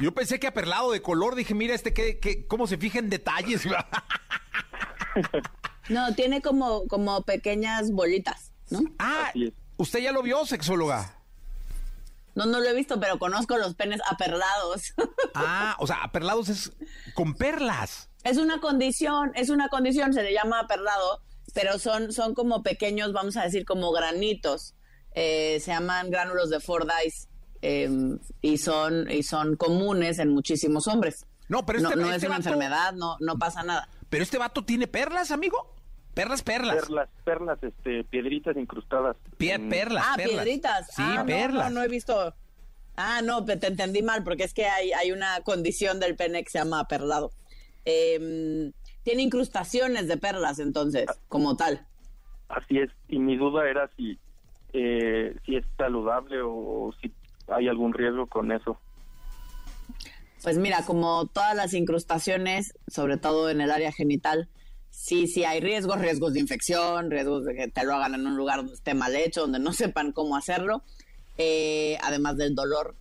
[0.00, 3.10] Yo pensé que aperlado de color, dije, mira, este, que, que, ¿cómo se fija en
[3.10, 3.62] detalles?
[5.88, 8.80] No, tiene como, como pequeñas bolitas, ¿no?
[8.98, 9.32] ah,
[9.76, 11.16] usted ya lo vio, sexóloga.
[12.34, 14.94] No, no lo he visto, pero conozco los penes aperlados.
[15.38, 16.72] Ah, o sea, aperlados es
[17.14, 18.08] con perlas.
[18.24, 23.12] es una condición, es una condición, se le llama aperlado, pero son, son como pequeños,
[23.12, 24.74] vamos a decir, como granitos.
[25.14, 27.28] Eh, se llaman gránulos de Fordyce
[27.68, 31.26] eh, y son y son comunes en muchísimos hombres.
[31.48, 33.88] No, pero no, este- no es este una vato- enfermedad, no, no pasa nada.
[34.08, 35.74] Pero este vato tiene perlas, amigo.
[36.14, 36.76] Perlas, perlas.
[36.76, 39.16] Perlas, perlas, este, piedritas incrustadas.
[39.38, 40.44] Pie- perlas, ah, perlas.
[40.44, 40.86] piedritas.
[40.88, 41.70] Sí, ah, no, perlas.
[41.70, 42.34] No, no he visto.
[42.96, 46.50] Ah, no, te entendí mal, porque es que hay, hay una condición del pene que
[46.50, 47.32] se llama aperlado.
[47.84, 51.86] Eh, tiene incrustaciones de perlas, entonces, como tal.
[52.48, 54.18] Así es, y mi duda era si,
[54.72, 57.12] eh, si es saludable o, si
[57.48, 58.78] hay algún riesgo con eso.
[60.42, 64.48] Pues mira, como todas las incrustaciones, sobre todo en el área genital,
[64.90, 68.36] sí, sí hay riesgos, riesgos de infección, riesgos de que te lo hagan en un
[68.36, 70.82] lugar donde esté mal hecho, donde no sepan cómo hacerlo,
[71.38, 72.94] eh, además del dolor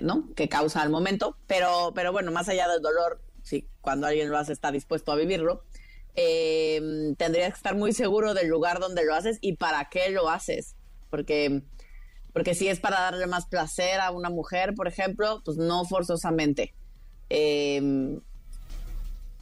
[0.00, 0.28] ¿no?
[0.34, 1.36] que causa al momento.
[1.46, 5.16] Pero, pero bueno, más allá del dolor, sí, cuando alguien lo hace está dispuesto a
[5.16, 5.62] vivirlo,
[6.16, 10.28] eh, tendrías que estar muy seguro del lugar donde lo haces y para qué lo
[10.28, 10.76] haces.
[11.10, 11.62] Porque
[12.32, 16.74] porque si es para darle más placer a una mujer, por ejemplo, pues no forzosamente.
[17.28, 18.18] Eh,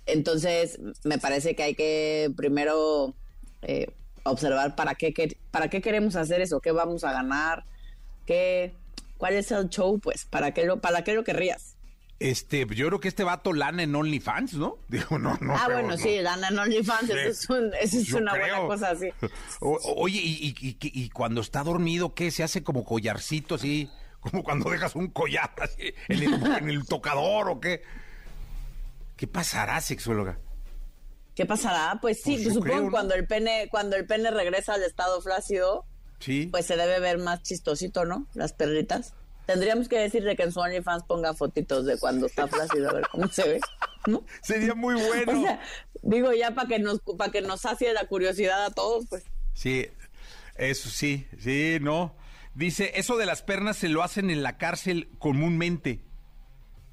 [0.06, 3.14] entonces, me parece que hay que primero
[3.62, 3.88] eh,
[4.22, 5.12] observar para qué,
[5.50, 7.64] para qué queremos hacer eso, qué vamos a ganar,
[8.24, 8.74] qué,
[9.18, 11.77] cuál es el show, pues, para qué para qué lo querrías.
[12.20, 14.78] Este, yo creo que este vato lana en OnlyFans, ¿no?
[14.88, 15.54] Digo, no, no.
[15.54, 16.02] ah, creo, bueno, no.
[16.02, 18.66] sí, Lana en OnlyFans, eso es, un- eso es Yo una creo.
[18.66, 19.08] buena cosa, sí.
[19.60, 22.30] O- oye, y, y- y- y cuando está dormido, ¿qué?
[22.32, 23.88] Se hace como collarcito así,
[24.20, 27.82] como cuando dejas un collar así en el, en el tocador o qué.
[29.16, 30.38] ¿Qué pasará, sexóloga?
[31.36, 31.98] ¿Qué pasará?
[32.00, 35.84] Pues sí, Pues supongo creo, cuando el pene, cuando el pene regresa al estado flácido,
[36.18, 36.48] Sí.
[36.50, 38.26] pues se debe ver más chistosito, ¿no?
[38.34, 39.14] Las perritas.
[39.48, 43.08] Tendríamos que decirle que en su OnlyFans ponga fotitos de cuando está flácido, a ver
[43.10, 43.60] cómo se ve,
[44.06, 44.22] ¿no?
[44.42, 45.40] Sería muy bueno.
[45.40, 45.58] O sea,
[46.02, 49.24] digo ya para que nos para que nos sacie la curiosidad a todos, pues.
[49.54, 49.86] Sí,
[50.54, 52.14] eso sí, sí, no.
[52.54, 56.00] Dice, eso de las pernas se lo hacen en la cárcel comúnmente.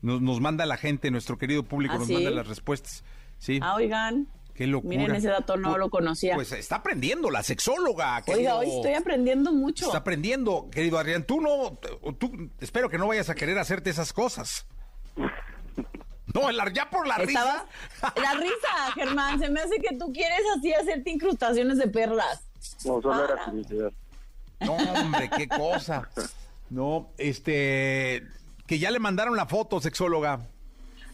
[0.02, 2.14] Nos, nos manda la gente, nuestro querido público, ¿Ah, nos sí?
[2.14, 3.04] manda las respuestas.
[3.38, 4.30] Sí, Ah, oigan.
[4.56, 4.98] Qué locura.
[4.98, 6.34] Miren, ese dato no Pu- lo conocía.
[6.36, 8.16] Pues está aprendiendo la sexóloga.
[8.16, 8.58] Oiga, querido.
[8.58, 9.86] hoy estoy aprendiendo mucho.
[9.86, 11.24] Está aprendiendo, querido Adrián.
[11.26, 11.78] Tú no,
[12.18, 14.66] tú, espero que no vayas a querer hacerte esas cosas.
[16.34, 17.66] No, la- ya por la risa.
[18.02, 22.42] La risa, Germán, se me hace que tú quieres así hacerte incrustaciones de perlas.
[22.84, 23.28] No, solo Ah.
[23.32, 23.92] era curiosidad.
[24.62, 26.10] No, hombre, qué cosa.
[26.70, 28.24] No, este,
[28.66, 30.40] que ya le mandaron la foto, sexóloga.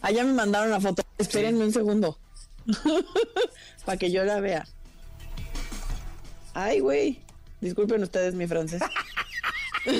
[0.00, 1.02] Allá me mandaron la foto.
[1.18, 2.18] Espérenme un segundo.
[3.84, 4.66] Para que yo la vea.
[6.54, 7.20] Ay, güey.
[7.60, 8.82] Disculpen ustedes mi francés.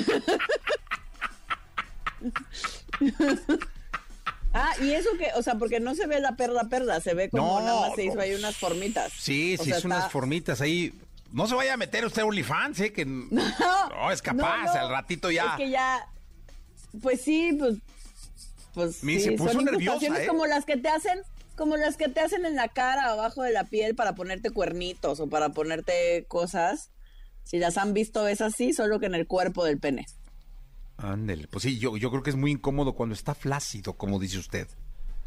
[4.53, 7.29] ah, y eso que, o sea, porque no se ve la perla perla, se ve
[7.29, 9.11] como No, nada más se hizo ahí unas formitas.
[9.17, 10.93] Sí, O sí, sea, es unas está- formitas ahí.
[11.31, 12.93] No se vaya a meter usted a OnlyFans, ¿eh?
[12.93, 14.79] Que no, es capaz, no, no.
[14.79, 15.51] al ratito ya.
[15.51, 16.07] Es que ya,
[17.01, 17.77] pues sí, pues,
[18.73, 20.27] pues sí, se puso son nerviosa, ¿eh?
[20.27, 21.21] como las que te hacen,
[21.55, 25.19] como las que te hacen en la cara, abajo de la piel para ponerte cuernitos
[25.19, 26.91] o para ponerte cosas.
[27.43, 30.05] Si las han visto es así, solo que en el cuerpo del pene.
[30.97, 34.37] Ándele, pues sí, yo, yo creo que es muy incómodo cuando está flácido, como dice
[34.37, 34.67] usted.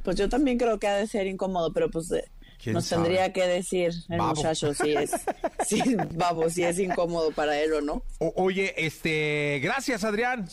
[0.03, 2.25] Pues yo también creo que ha de ser incómodo, pero pues eh,
[2.63, 3.03] ¿Quién nos sabe?
[3.03, 4.35] tendría que decir el Babo.
[4.37, 5.11] muchacho si es,
[5.67, 8.03] si, babo, si es incómodo para él o no.
[8.19, 10.49] O- oye, este, gracias, Adrián.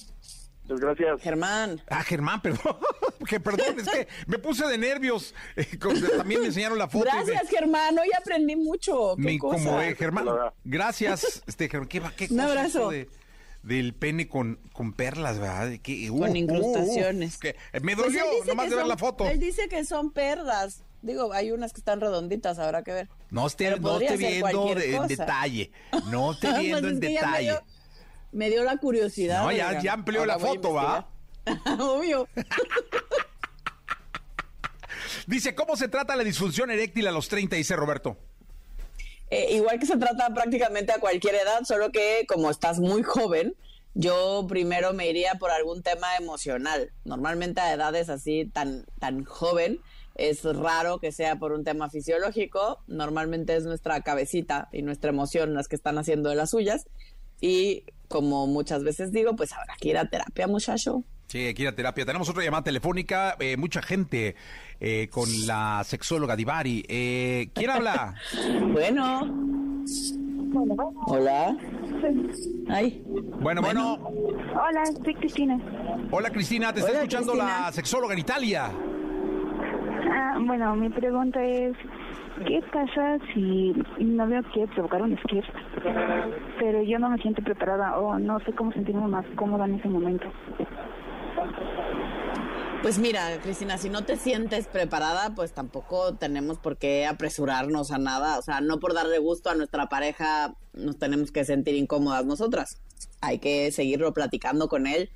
[0.67, 1.21] Pues gracias.
[1.21, 1.81] Germán.
[1.89, 2.77] Ah, Germán, perdón,
[3.27, 5.33] que perdón, es que me puse de nervios.
[5.55, 7.05] Eh, con- también me enseñaron la foto.
[7.05, 7.97] me- Gracias, Germán.
[7.99, 9.15] Hoy aprendí mucho.
[9.17, 10.25] Me incomodé, Germán.
[10.63, 11.89] Gracias, este, Germán.
[11.89, 12.89] ¿Qué, va- qué Un cosa abrazo.
[12.89, 13.09] de-
[13.61, 15.71] del pene con, con perlas, ¿verdad?
[15.81, 17.35] ¿Qué- uh, Con uh, incrustaciones.
[17.35, 19.25] uh, que- eh, me Pues dolió dice nomás de ver son- la foto.
[19.27, 20.83] Él dice que son perlas.
[21.01, 23.09] Digo, hay unas que están redonditas, habrá que ver.
[23.29, 25.71] No esté, no esté viendo en detalle.
[26.09, 27.59] No esté Pues viendo es en detalle.
[28.33, 29.43] Me dio la curiosidad.
[29.43, 31.07] No, ya- amplió Ahora la foto, ¿va?
[31.79, 32.27] Obvio.
[35.27, 37.55] Dice, ¿cómo se trata la disfunción eréctil a los 30?
[37.55, 38.17] Dice Roberto.
[39.29, 43.55] eh, igual que se trata prácticamente a cualquier edad, solo que como estás muy joven,
[43.93, 46.91] yo primero me iría por algún tema emocional.
[47.05, 49.79] Normalmente a edades así tan, tan joven
[50.15, 52.83] es raro que sea por un tema fisiológico.
[52.87, 56.85] Normalmente es nuestra cabecita y nuestra emoción las que están haciendo de las suyas.
[57.43, 61.03] Y como muchas veces digo, pues habrá que ir a terapia, muchacho.
[61.27, 62.05] Sí, aquí a terapia.
[62.05, 64.35] Tenemos otra llamada telefónica, eh, mucha gente
[64.79, 66.85] eh, con la sexóloga Divari.
[66.87, 68.15] Eh, ¿Quién habla?
[68.71, 69.29] bueno.
[71.07, 71.57] Hola.
[72.69, 73.03] Ay.
[73.41, 73.95] Bueno, bueno.
[73.95, 75.59] Hola, soy Cristina.
[76.11, 77.59] Hola Cristina, te está Hola, escuchando Cristina.
[77.65, 78.71] la sexóloga en Italia.
[80.15, 81.75] Ah, bueno, mi pregunta es,
[82.47, 85.43] ¿qué pasa si mi novio quiere provocar un skip,
[86.59, 89.87] pero yo no me siento preparada o no sé cómo sentirme más cómoda en ese
[89.87, 90.27] momento?
[92.83, 97.97] Pues mira, Cristina, si no te sientes preparada, pues tampoco tenemos por qué apresurarnos a
[97.97, 98.37] nada.
[98.37, 102.81] O sea, no por darle gusto a nuestra pareja nos tenemos que sentir incómodas nosotras.
[103.21, 105.11] Hay que seguirlo platicando con él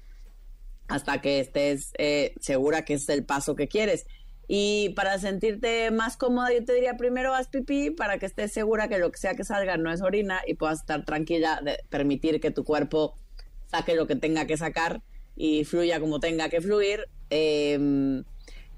[0.88, 4.06] hasta que estés eh, segura que es el paso que quieres.
[4.48, 8.88] Y para sentirte más cómoda, yo te diría primero haz pipí para que estés segura
[8.88, 12.40] que lo que sea que salga no es orina y puedas estar tranquila de permitir
[12.40, 13.18] que tu cuerpo
[13.68, 15.02] saque lo que tenga que sacar
[15.36, 17.08] y fluya como tenga que fluir.
[17.30, 18.24] eh,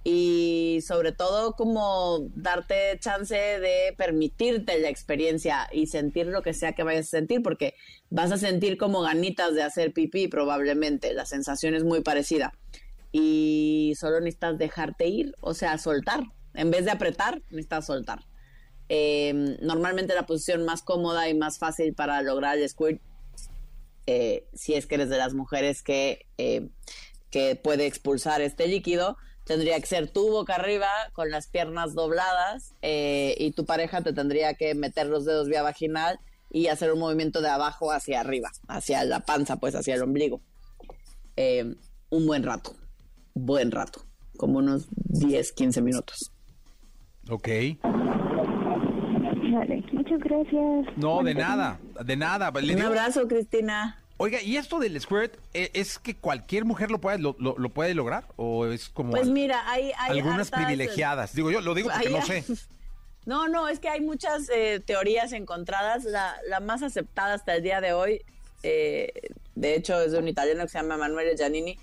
[0.03, 6.73] y sobre todo como darte chance de permitirte la experiencia y sentir lo que sea
[6.73, 7.75] que vayas a sentir, porque
[8.09, 12.53] vas a sentir como ganitas de hacer pipí probablemente, la sensación es muy parecida.
[13.11, 16.23] Y solo necesitas dejarte ir, o sea, soltar.
[16.53, 18.19] En vez de apretar, necesitas soltar.
[18.89, 23.01] Eh, normalmente la posición más cómoda y más fácil para lograr el squirt
[24.07, 26.69] eh, si es que eres de las mujeres que, eh,
[27.29, 29.17] que puede expulsar este líquido,
[29.49, 34.13] tendría que ser tu boca arriba con las piernas dobladas eh, y tu pareja te
[34.13, 36.19] tendría que meter los dedos vía vaginal
[36.51, 40.41] y hacer un movimiento de abajo hacia arriba, hacia la panza, pues hacia el ombligo.
[41.35, 41.75] Eh,
[42.09, 42.75] un buen rato,
[43.45, 44.01] buen rato,
[44.37, 46.31] como unos 10, 15 minutos.
[47.29, 47.47] Ok.
[49.51, 50.97] Vale, muchas gracias.
[50.97, 52.51] No, de nada, de nada.
[52.51, 53.97] Le Un digo- abrazo, Cristina.
[54.17, 57.69] Oiga, ¿y esto del squirt eh, es que cualquier mujer lo puede, lo, lo- lo
[57.69, 58.25] puede lograr?
[58.35, 61.33] ¿O es como Pues al- mira, hay, hay algunas hartas- privilegiadas?
[61.33, 62.43] Digo, yo lo digo porque Hay- no sé.
[63.25, 66.03] No, no, es que hay muchas eh, teorías encontradas.
[66.05, 68.21] La, la más aceptada hasta el día de hoy,
[68.63, 69.11] eh,
[69.55, 71.77] de hecho, es de un italiano que se llama Emanuele Giannini.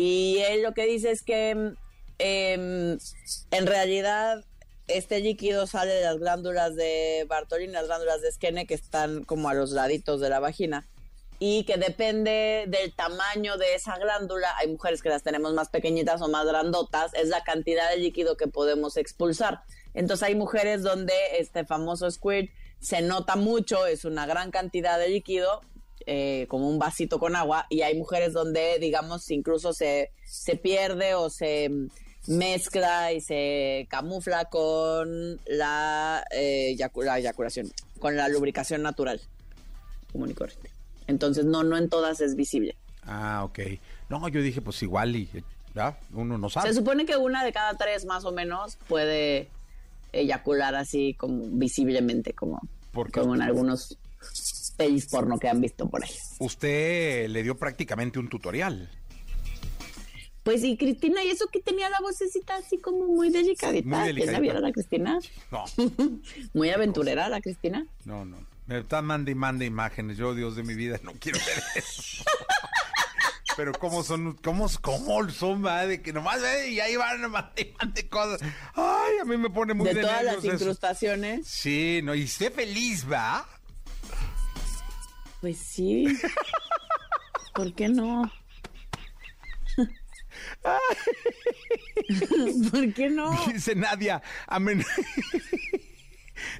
[0.00, 1.76] Y él lo que dice es que mm,
[2.20, 2.98] em,
[3.50, 4.44] en realidad
[4.86, 9.48] este líquido sale de las glándulas de Bartolini, las glándulas de Skene, que están como
[9.48, 10.86] a los laditos de la vagina.
[11.40, 16.22] Y que depende del tamaño de esa glándula, hay mujeres que las tenemos más pequeñitas
[16.22, 19.62] o más grandotas, es la cantidad de líquido que podemos expulsar.
[19.94, 25.08] Entonces hay mujeres donde este famoso squirt se nota mucho, es una gran cantidad de
[25.08, 25.60] líquido,
[26.06, 31.14] eh, como un vasito con agua, y hay mujeres donde, digamos, incluso se, se pierde
[31.14, 31.70] o se
[32.26, 39.20] mezcla y se camufla con la, eh, la eyaculación, con la lubricación natural,
[40.12, 40.70] común y corriente.
[41.06, 42.76] Entonces, no, no en todas es visible.
[43.04, 43.58] Ah, ok.
[44.10, 45.28] No, yo dije, pues igual y
[45.74, 45.98] ¿ya?
[46.12, 46.68] uno no sabe.
[46.68, 49.48] Se supone que una de cada tres más o menos puede
[50.12, 52.60] eyacular así como visiblemente, como,
[52.92, 53.98] Porque como en algunos
[54.78, 56.10] pelis porno que han visto por ahí.
[56.38, 58.90] Usted le dio prácticamente un tutorial.
[60.42, 63.86] Pues y Cristina, ¿y eso que tenía la vocecita así como muy delicadita?
[63.86, 64.60] Muy ¿Quién la delicadita.
[64.60, 65.18] la Cristina?
[65.50, 65.64] No,
[66.54, 67.84] Muy aventurera la Cristina.
[68.06, 68.38] no, no.
[68.66, 70.18] Me está mande y mande imágenes.
[70.18, 72.22] Yo, Dios de mi vida, no quiero ver eso.
[73.56, 77.62] Pero cómo son, cómo, cómo son, va, de que nomás ve y ahí van mande
[77.62, 78.40] y mande cosas.
[78.74, 80.52] Ay, a mí me pone muy de de todas las eso.
[80.52, 81.46] incrustaciones.
[81.48, 83.48] Sí, no, y esté feliz, ¿va?
[85.40, 86.06] Pues sí.
[87.54, 88.30] ¿Por qué no?
[92.70, 93.36] ¿Por qué no?
[93.46, 94.84] Dice Nadia, amen...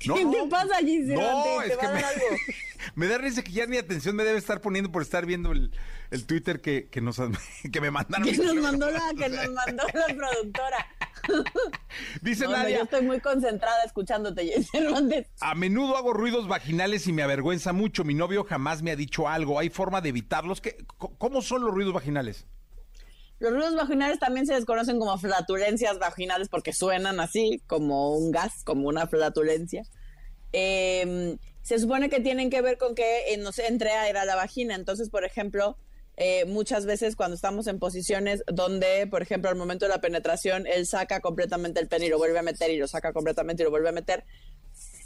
[0.07, 1.15] No, ¿Qué te pasa, Giselle?
[1.17, 1.87] No, ¿Te es que
[2.95, 5.71] me, da risa que ya ni atención me debe estar poniendo por estar viendo el,
[6.11, 7.21] el Twitter que, que, nos,
[7.73, 8.27] que me mandaron.
[8.29, 10.87] Que nos mandó la, que nos mandó la productora.
[12.23, 15.29] Dice No, yo estoy muy concentrada escuchándote, Giselle Hernández.
[15.41, 18.05] a menudo hago ruidos vaginales y me avergüenza mucho.
[18.05, 19.59] Mi novio jamás me ha dicho algo.
[19.59, 20.61] ¿Hay forma de evitarlos?
[20.61, 22.47] ¿Qué- co- ¿Cómo son los ruidos vaginales?
[23.39, 28.31] Los ruidos vaginales también se les conocen como flatulencias vaginales porque suenan así, como un
[28.31, 29.85] gas, como una flatulencia.
[30.53, 34.37] Eh, se supone que tienen que ver con que eh, nos entre aire a la
[34.37, 34.75] vagina.
[34.75, 35.77] Entonces, por ejemplo,
[36.17, 40.67] eh, muchas veces cuando estamos en posiciones donde, por ejemplo, al momento de la penetración,
[40.67, 43.65] él saca completamente el pene y lo vuelve a meter y lo saca completamente y
[43.65, 44.25] lo vuelve a meter,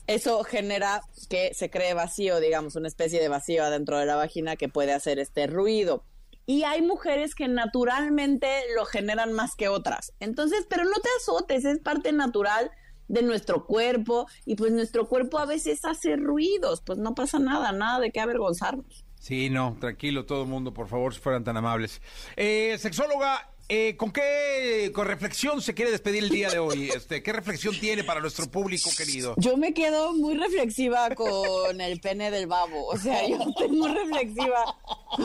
[0.06, 4.56] eso genera que se cree vacío, digamos, una especie de vacío adentro de la vagina
[4.56, 6.04] que puede hacer este ruido.
[6.46, 10.12] Y hay mujeres que naturalmente lo generan más que otras.
[10.20, 12.70] Entonces, pero no te azotes, es parte natural
[13.08, 17.70] de nuestro cuerpo y pues nuestro cuerpo a veces hace ruidos, pues no pasa nada,
[17.72, 19.04] nada de qué avergonzarnos.
[19.22, 22.02] Sí, no, tranquilo todo el mundo, por favor, si fueran tan amables.
[22.34, 26.90] Eh, sexóloga, eh, ¿con qué con reflexión se quiere despedir el día de hoy?
[27.02, 29.34] Este, ¿Qué reflexión tiene para nuestro público querido?
[29.38, 33.88] Yo me quedo muy reflexiva con el pene del babo, o sea, yo estoy muy
[33.88, 34.76] reflexiva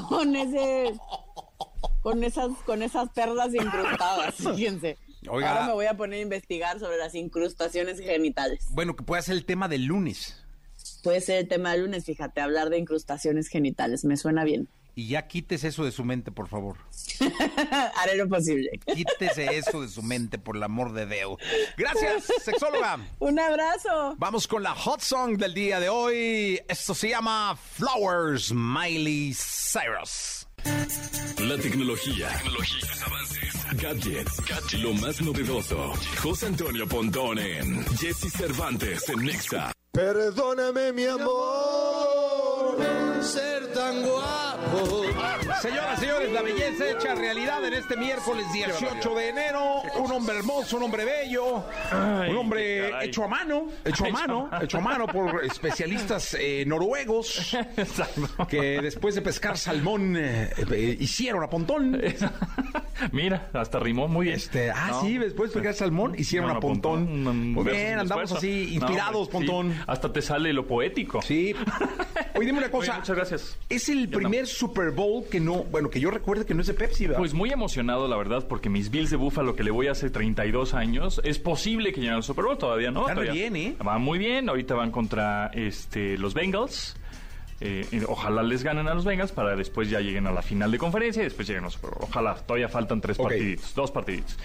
[0.07, 0.93] con ese
[2.01, 4.97] con esas con esas perlas incrustadas, fíjense.
[5.29, 5.51] Oiga.
[5.51, 8.65] Ahora me voy a poner a investigar sobre las incrustaciones genitales.
[8.69, 10.41] Bueno, que puede ser el tema del lunes.
[11.03, 14.69] Puede ser el tema del lunes, fíjate, hablar de incrustaciones genitales, me suena bien.
[14.97, 16.77] Y ya quites eso de su mente, por favor.
[17.97, 18.71] Haré lo posible.
[18.95, 21.37] Quítese eso de su mente, por el amor de Dios.
[21.77, 22.97] Gracias, sexóloga.
[23.19, 24.15] Un abrazo.
[24.17, 26.59] Vamos con la hot song del día de hoy.
[26.67, 30.47] Esto se llama Flowers, Miley Cyrus.
[31.37, 35.93] La tecnología, tecnologías, avances, gadgets, gadgets, lo más novedoso.
[36.23, 39.71] José Antonio Pontón en Jesse Cervantes en Nexa.
[39.91, 42.06] Perdóname, mi amor,
[43.23, 45.03] ser tan guapo.
[45.61, 49.81] Señoras y señores, la belleza hecha realidad en este miércoles 18 de enero.
[49.97, 51.63] Un hombre hermoso, un hombre bello,
[52.29, 57.55] un hombre hecho a mano, hecho a mano, hecho a mano por especialistas eh, noruegos
[58.49, 61.99] que después de pescar salmón eh, eh, hicieron a pontón.
[63.11, 64.37] Mira, hasta rimó muy bien.
[64.37, 65.01] Este, ah, No.
[65.01, 67.53] sí, después de pescar salmón hicieron No, a pontón.
[67.53, 69.31] Muy bien, andamos así, No, inspirados, sí.
[69.33, 69.75] pontón.
[69.87, 71.21] Hasta te sale lo poético.
[71.21, 71.55] Sí.
[72.35, 72.93] Oye, dime una cosa.
[72.93, 73.57] Oye, gracias.
[73.69, 76.73] Es el primer Super Bowl que no, bueno, que yo recuerde que no es de
[76.73, 77.19] Pepsi, ¿verdad?
[77.19, 80.73] Pues muy emocionado, la verdad, porque mis Bills de Búfalo que le voy hace 32
[80.73, 83.01] años, es posible que lleguen al Super Bowl, todavía no.
[83.01, 83.33] Todavía.
[83.33, 83.75] bien, ¿eh?
[83.83, 86.95] Van muy bien, ahorita van contra este, los Bengals.
[87.59, 90.69] Eh, eh, ojalá les ganen a los Bengals para después ya lleguen a la final
[90.69, 92.07] de conferencia y después lleguen al Super Bowl.
[92.09, 94.37] Ojalá, todavía faltan tres partiditos, dos partiditos.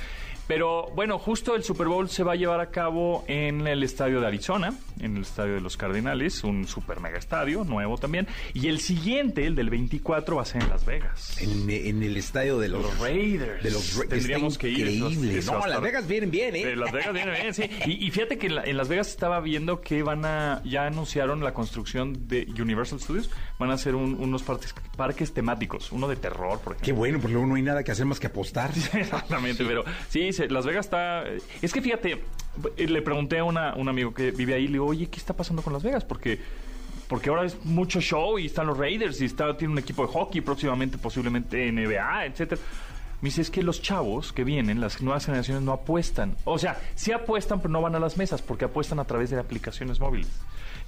[0.49, 4.21] Pero bueno, justo el Super Bowl se va a llevar a cabo en el estadio
[4.21, 8.27] de Arizona, en el estadio de los Cardenales, un super mega estadio, nuevo también.
[8.53, 11.41] Y el siguiente, el del 24, va a ser en Las Vegas.
[11.41, 13.63] En, en el estadio de los, Los Raiders.
[13.63, 14.89] De los Ra- Tendríamos que ir.
[14.89, 15.41] Increíble.
[15.47, 16.77] no, Las Vegas vienen bien, ¿eh?
[16.77, 17.71] Las Vegas viene bien, sí.
[17.87, 20.87] Y, y fíjate que en, la- en Las Vegas estaba viendo que van a, ya
[20.87, 23.31] anunciaron la construcción de Universal Studios.
[23.63, 26.85] Van a hacer un- unos parques, parques temáticos, uno de terror, por ejemplo.
[26.85, 28.71] Qué bueno, porque luego no hay nada que hacer más que apostar.
[28.93, 31.25] Exactamente, pero sí, se- Las Vegas está...
[31.63, 32.23] Es que fíjate,
[32.77, 35.33] eh, le pregunté a una- un amigo que vive ahí, le digo, oye, ¿qué está
[35.35, 36.05] pasando con Las Vegas?
[36.05, 36.41] Porque...
[37.09, 40.13] Porque ahora es mucho show y están los Raiders y está, tiene un equipo de
[40.13, 42.61] hockey, próximamente posiblemente NBA, etcétera.
[43.21, 46.37] Me dice, es que los chavos que vienen, las nuevas generaciones no apuestan.
[46.45, 49.39] O sea, sí apuestan, pero no van a las mesas porque apuestan a través de
[49.39, 50.29] aplicaciones móviles.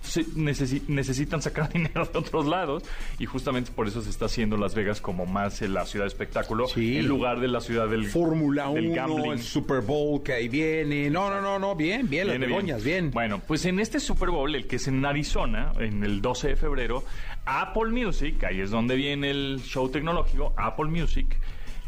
[0.05, 2.82] Necesi- necesitan sacar dinero de otros lados
[3.18, 6.09] y justamente por eso se está haciendo Las Vegas como más eh, la ciudad de
[6.09, 6.98] espectáculo Sí.
[6.98, 9.32] en lugar de la ciudad del Fórmula del 1, gambling.
[9.32, 11.11] el Super Bowl que ahí viene.
[11.11, 13.11] No, no, no, no, bien, bien, las Viene begoñas, bien.
[13.11, 16.57] Bueno, pues en este Super Bowl, el que es en Arizona, en el 12 de
[16.57, 17.05] febrero,
[17.46, 21.36] Apple Music, ahí es donde viene el show tecnológico, Apple Music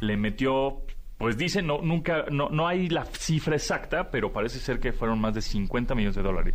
[0.00, 0.82] le metió,
[1.18, 5.18] pues dice, no, nunca, no, no hay la cifra exacta, pero parece ser que fueron
[5.20, 6.54] más de 50 millones de dólares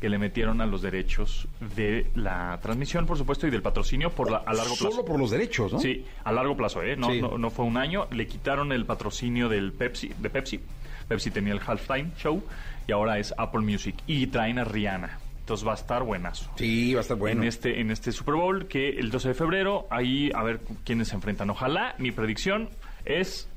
[0.00, 1.46] que le metieron a los derechos
[1.76, 4.90] de la transmisión, por supuesto, y del patrocinio por la, a largo plazo.
[4.92, 5.78] Solo por los derechos, ¿no?
[5.78, 6.96] Sí, a largo plazo, ¿eh?
[6.96, 7.20] No, Sí.
[7.20, 8.06] no, no fue un año.
[8.10, 10.60] Le quitaron el patrocinio del Pepsi, de Pepsi.
[11.06, 12.42] Pepsi tenía el halftime show
[12.86, 13.94] y ahora es Apple Music.
[14.06, 15.18] Y traen a Rihanna.
[15.40, 16.50] Entonces va a estar buenazo.
[16.56, 17.42] Sí, va a estar bueno.
[17.42, 21.08] En este, en este Super Bowl, que el 12 de febrero, ahí a ver quiénes
[21.08, 21.50] se enfrentan.
[21.50, 22.70] Ojalá, mi predicción
[23.04, 23.49] es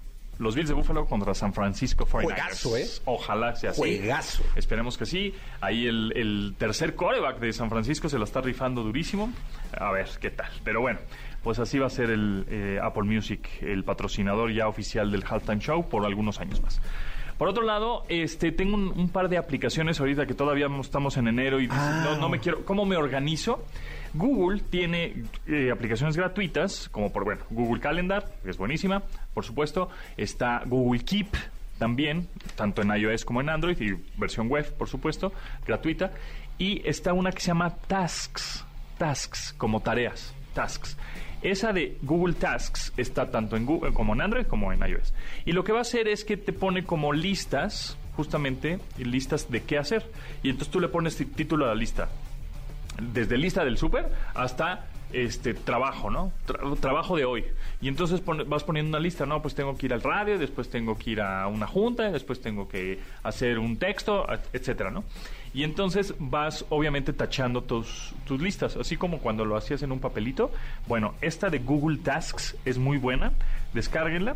[0.44, 2.24] los Bills de Buffalo contra San Francisco 49ers.
[2.24, 2.88] Juegazo, ¿eh?
[3.06, 3.80] Ojalá sea así.
[3.82, 4.44] Juegazo.
[4.56, 5.34] Esperemos que sí.
[5.62, 9.32] Ahí el, el tercer coreback de San Francisco se la está rifando durísimo.
[9.78, 10.52] A ver qué tal.
[10.64, 11.00] Pero bueno,
[11.42, 15.60] pues así va a ser el eh, Apple Music, el patrocinador ya oficial del Halftime
[15.60, 16.80] Show por algunos años más.
[17.38, 21.28] Por otro lado, este, tengo un, un par de aplicaciones ahorita que todavía estamos en
[21.28, 22.02] enero y Ah.
[22.06, 22.64] no, no me quiero.
[22.64, 23.66] ¿Cómo me organizo?
[24.14, 29.04] Google tiene eh, aplicaciones gratuitas, como por, bueno, Google Calendar, que es buenísima,
[29.34, 29.90] por supuesto.
[30.18, 31.30] Está Google Keep,
[31.80, 35.34] también, tanto en iOS como en Android, y versión web, por supuesto,
[35.66, 36.12] gratuita.
[36.58, 38.64] Y está una que se llama Tasks,
[38.98, 40.98] Tasks, como tareas, Tasks.
[41.42, 45.14] Esa de Google Tasks está tanto en Google como en Android como en iOS.
[45.46, 49.64] Y lo que va a hacer es que te pone como listas, justamente, listas de
[49.64, 50.06] qué hacer.
[50.42, 52.08] Y entonces tú le pones título a la lista
[53.02, 56.32] desde lista del súper hasta este trabajo, ¿no?
[56.48, 57.46] Tra- trabajo de hoy.
[57.82, 59.42] Y entonces pone- vas poniendo una lista, ¿no?
[59.44, 62.68] Pues tengo que ir al radio, después tengo que ir a una junta, después tengo
[62.68, 65.04] que hacer un texto, etcétera, ¿no?
[65.54, 70.00] Y entonces vas obviamente tachando tus, tus listas, así como cuando lo hacías en un
[70.00, 70.50] papelito.
[70.88, 73.34] Bueno, esta de Google Tasks es muy buena,
[73.74, 74.36] descárguenla.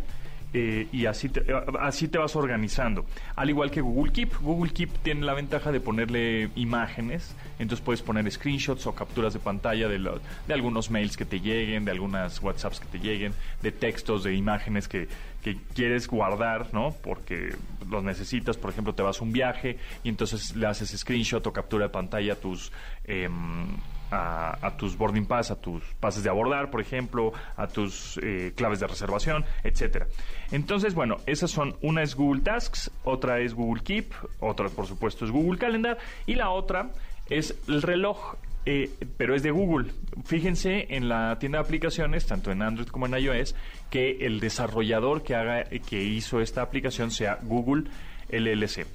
[0.53, 1.45] Eh, y así te,
[1.79, 3.05] así te vas organizando.
[3.35, 4.39] Al igual que Google Keep.
[4.41, 7.35] Google Keep tiene la ventaja de ponerle imágenes.
[7.59, 11.85] Entonces puedes poner screenshots o capturas de pantalla de, de algunos mails que te lleguen,
[11.85, 15.07] de algunas WhatsApps que te lleguen, de textos, de imágenes que,
[15.43, 16.95] que quieres guardar, ¿no?
[17.03, 17.53] Porque
[17.89, 18.57] los necesitas.
[18.57, 21.89] Por ejemplo, te vas a un viaje y entonces le haces screenshot o captura de
[21.89, 22.71] pantalla a tus...
[23.05, 23.67] em,
[24.11, 28.79] a, tus boarding pass, a tus pases de abordar, por ejemplo, a tus eh, claves
[28.79, 30.07] de reservación, etcétera.
[30.51, 35.25] Entonces, bueno, esas son, una es Google Tasks, otra es Google Keep, otra, por supuesto,
[35.25, 36.91] es Google Calendar, y la otra
[37.29, 38.35] es el reloj.
[38.65, 39.91] eh, pero es de Google.
[40.25, 43.55] Fíjense en la tienda de aplicaciones, tanto en Android como en iOS,
[43.89, 47.85] que el desarrollador que haga, que hizo esta aplicación sea Google
[48.29, 48.85] LLC.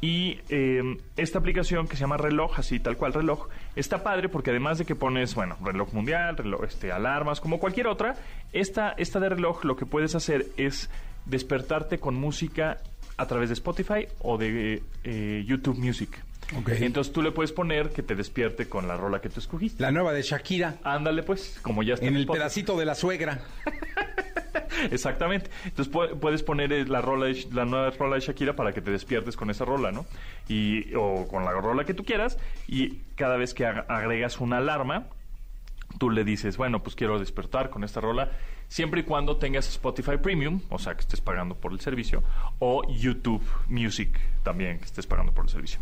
[0.00, 4.50] Y eh, esta aplicación que se llama reloj, así tal cual reloj, está padre porque
[4.50, 8.16] además de que pones, bueno, reloj mundial, reloj, este, alarmas, como cualquier otra,
[8.52, 10.90] esta, esta de reloj lo que puedes hacer es
[11.26, 12.78] despertarte con música
[13.16, 16.22] a través de Spotify o de eh, YouTube Music.
[16.84, 19.82] Entonces tú le puedes poner que te despierte con la rola que tú escogiste.
[19.82, 20.76] La nueva de Shakira.
[20.84, 23.40] Ándale pues, como ya está En el pedacito de la suegra.
[24.90, 25.50] Exactamente.
[25.64, 28.80] Entonces pu- puedes poner eh, la rola de la nueva rola de Shakira para que
[28.80, 30.06] te despiertes con esa rola, ¿no?
[30.48, 34.58] Y o con la rola que tú quieras y cada vez que ag- agregas una
[34.58, 35.06] alarma
[35.98, 38.30] tú le dices, bueno, pues quiero despertar con esta rola,
[38.66, 42.22] siempre y cuando tengas Spotify Premium, o sea, que estés pagando por el servicio,
[42.60, 45.80] o YouTube Music también, que estés pagando por el servicio.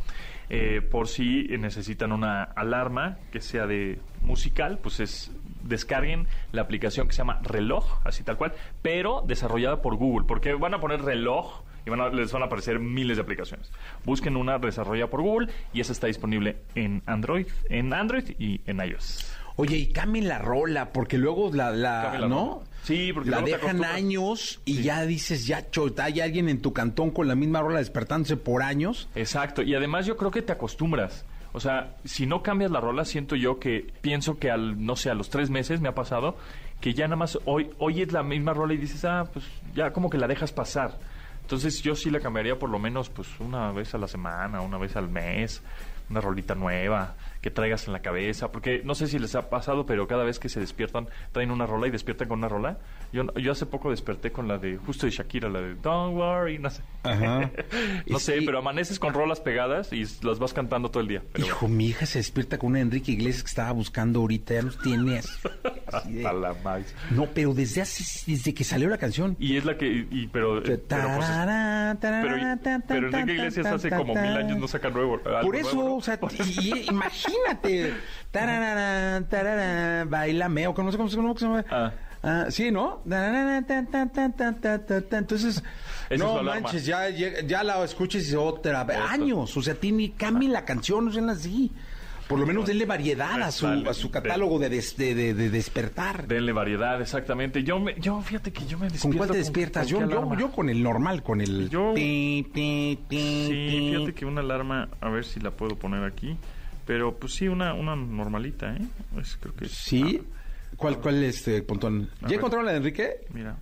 [0.53, 5.31] Eh, por si necesitan una alarma que sea de musical, pues es
[5.63, 10.55] descarguen la aplicación que se llama Reloj, así tal cual, pero desarrollada por Google, porque
[10.55, 13.71] van a poner reloj y van a- les van a aparecer miles de aplicaciones.
[14.05, 18.81] Busquen una desarrollada por Google y esa está disponible en Android, en Android y en
[18.81, 19.33] iOS.
[19.57, 22.45] Oye, y cambien la rola, porque luego la, la Cambien la ¿no?
[22.55, 22.70] rola.
[22.83, 27.11] Sí, porque la dejan años y ya dices, ya chota, hay alguien en tu cantón
[27.11, 29.09] con la misma rola despertándose por años.
[29.15, 31.25] Exacto, y además yo creo que te acostumbras.
[31.53, 35.11] O sea, si no cambias la rola, siento yo que pienso que al, no sé,
[35.11, 36.37] a los tres meses me ha pasado
[36.81, 40.09] que ya nada más hoy oyes la misma rola y dices, ah, pues ya como
[40.09, 40.99] que la dejas pasar.
[41.43, 44.79] Entonces yo sí la cambiaría por lo menos pues una vez a la semana, una
[44.79, 45.63] vez al mes,
[46.09, 49.87] una rolita nueva que traigas en la cabeza, porque no sé si les ha pasado,
[49.87, 52.79] pero cada vez que se despiertan traen una rola y despiertan con una rola.
[53.13, 56.59] Yo, yo hace poco desperté con la de justo de Shakira, la de Don't worry,
[56.59, 56.83] no sé.
[57.03, 57.51] Ajá.
[58.07, 58.47] no Y sé, sí.
[58.47, 61.23] pero amaneces con rolas pegadas y las vas cantando todo el día.
[61.33, 64.63] Pero Hijo, mi hija se despierta con una Enrique Iglesias que estaba buscando ahorita, ya
[64.63, 65.31] los tiene así.
[65.93, 66.95] así de- A la más.
[67.11, 69.35] No, pero desde hace, desde que salió la canción.
[69.41, 71.97] Y es la que, y, pero, pero, Tarara,
[72.91, 75.19] Enrique Iglesias hace como mil años no saca nuevo.
[75.21, 75.97] Por eso, nuevo, ¿no?
[75.97, 76.19] o sea,
[76.61, 76.87] y-
[77.31, 77.95] imagínate.
[78.31, 81.65] Tararara, tarara, bailame, o no sé cómo se cómo se llama.
[81.71, 81.93] Ah.
[82.23, 83.03] Ah, sí, ¿no?
[83.09, 83.59] Tararara.
[85.19, 85.63] Entonces,
[86.19, 88.99] no manches, ya, ya la escuches otra vez.
[89.09, 91.71] Años, o sea, tiene, cambien la canción, no sean así.
[92.29, 95.51] Por lo menos denle variedad a su, a su catálogo de, des- de, de- de
[95.51, 96.29] despertar.
[96.29, 97.65] Denle variedad, exactamente.
[97.65, 99.19] Yo, me, yo fíjate que yo me ¿Con despierto.
[99.19, 99.93] cuál te despiertas?
[99.93, 101.69] con Yo, yo, yo con el normal, con el...
[101.69, 106.05] Yo- ti, ti, ti, Sí, fíjate que una alarma, a ver si la puedo poner
[106.05, 106.37] aquí.
[106.87, 108.81] Pero pues sí, una, una normalita, ¿eh?
[109.21, 110.23] Es, creo que es- ¿Sí?
[110.77, 112.09] ¿Cuál, cuál este, Pontón?
[112.27, 113.27] ¿Ya encontraron la de Enrique?
[113.33, 113.57] mira,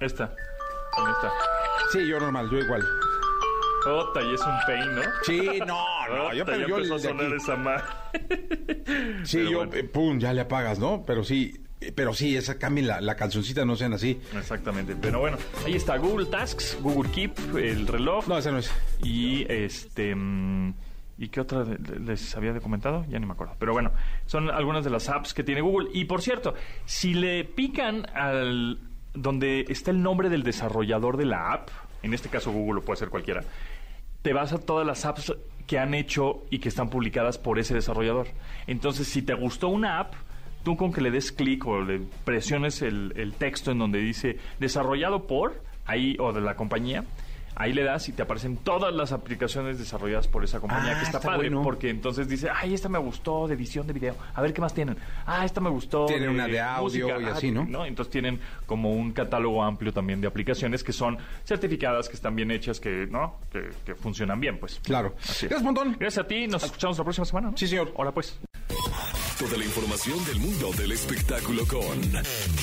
[0.00, 0.24] esta.
[0.26, 1.32] Esta.
[1.92, 2.82] Sí, yo normal, yo igual.
[3.86, 5.02] Ota, y es un pain, ¿no?
[5.24, 7.34] Sí, no, no, yo, Ota, pero ya yo empezó a sonar aquí.
[7.36, 7.84] esa ma-
[9.24, 9.88] Sí, Pero yo, bueno.
[9.92, 11.04] pum, ya le apagas, ¿no?
[11.06, 11.58] Pero sí,
[11.94, 14.20] pero sí, esa cambien la, la cancioncita, no sean así.
[14.36, 14.94] Exactamente.
[15.00, 18.26] Pero bueno, ahí está Google Tasks, Google Keep, el reloj.
[18.28, 18.70] No, esa no es.
[19.02, 20.14] Y este.
[20.14, 20.74] mm,
[21.18, 23.04] ¿Y qué otra les había comentado?
[23.08, 23.54] Ya ni me acuerdo.
[23.58, 23.90] Pero bueno,
[24.26, 25.88] son algunas de las apps que tiene Google.
[25.92, 26.54] Y por cierto,
[26.84, 28.78] si le pican al.
[29.14, 31.70] donde está el nombre del desarrollador de la app,
[32.04, 33.42] en este caso Google o puede ser cualquiera,
[34.22, 35.34] te vas a todas las apps
[35.66, 38.28] que han hecho y que están publicadas por ese desarrollador.
[38.68, 40.14] Entonces, si te gustó una app,
[40.62, 44.38] tú con que le des clic o le presiones el, el texto en donde dice
[44.60, 47.04] desarrollado por, ahí, o de la compañía,
[47.58, 51.04] ahí le das y te aparecen todas las aplicaciones desarrolladas por esa compañía, Ah, que
[51.04, 51.62] está, está padre, bueno.
[51.62, 54.72] porque entonces dice, ay, esta me gustó de edición de video, a ver qué más
[54.72, 54.96] tienen.
[55.26, 56.06] Ah, esta me gustó.
[56.06, 57.84] Tienen una de audio y Ah, así, ¿no?
[57.84, 62.50] Entonces tienen como un catálogo amplio también de aplicaciones que son certificadas, que están bien
[62.50, 64.80] hechas, que no, que, que funcionan bien, pues.
[64.84, 65.14] Claro.
[65.18, 65.96] Gracias, Pontón.
[65.98, 67.50] Gracias a ti, nos escuchamos la próxima semana.
[67.50, 67.56] ¿no?
[67.56, 67.92] Sí, señor.
[67.96, 68.38] Hola, pues.
[69.50, 72.00] de la información del mundo del espectáculo con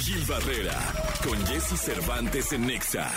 [0.02, 0.78] Gil Barrera,
[1.26, 3.10] con Jesse Cervantes en Nexa.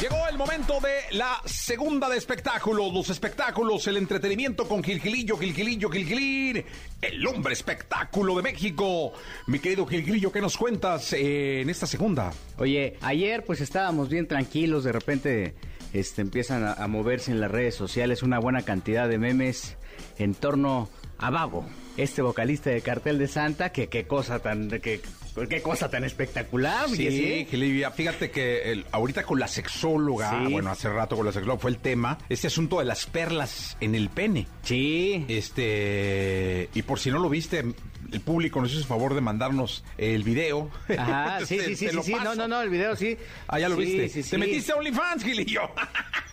[0.00, 5.90] Llegó el momento de la segunda de espectáculos, los espectáculos, el entretenimiento con Gilgilillo, Gilgilillo,
[5.90, 6.64] Gilgilín,
[7.02, 9.12] el hombre espectáculo de México.
[9.46, 12.32] Mi querido Gilgilillo, ¿qué nos cuentas eh, en esta segunda?
[12.58, 15.54] Oye, ayer pues estábamos bien tranquilos, de repente
[15.92, 19.76] este, empiezan a, a moverse en las redes sociales una buena cantidad de memes
[20.18, 20.88] en torno
[21.18, 21.66] a Babo,
[21.96, 25.00] este vocalista de Cartel de Santa, que qué cosa tan, que,
[25.48, 26.88] qué cosa tan espectacular.
[26.88, 27.46] Sí, Jessy.
[27.50, 30.52] Gilivia, fíjate que el- ahorita con la sexóloga, Sí.
[30.52, 33.94] bueno, hace rato con la sexóloga fue el tema, este asunto de las perlas en
[33.94, 34.46] el pene.
[34.62, 35.24] Sí.
[35.28, 37.64] Este, y por si no lo viste,
[38.12, 40.70] el público nos hizo el favor de mandarnos el video.
[40.96, 42.24] Ajá, sí, sí, sí, te sí, lo sí, paso.
[42.24, 43.16] no, no, no, el video sí.
[43.48, 44.08] Ah, ya lo Sí, viste.
[44.08, 44.30] sí, sí.
[44.30, 45.62] Te metiste a OnlyFans, Gilillo.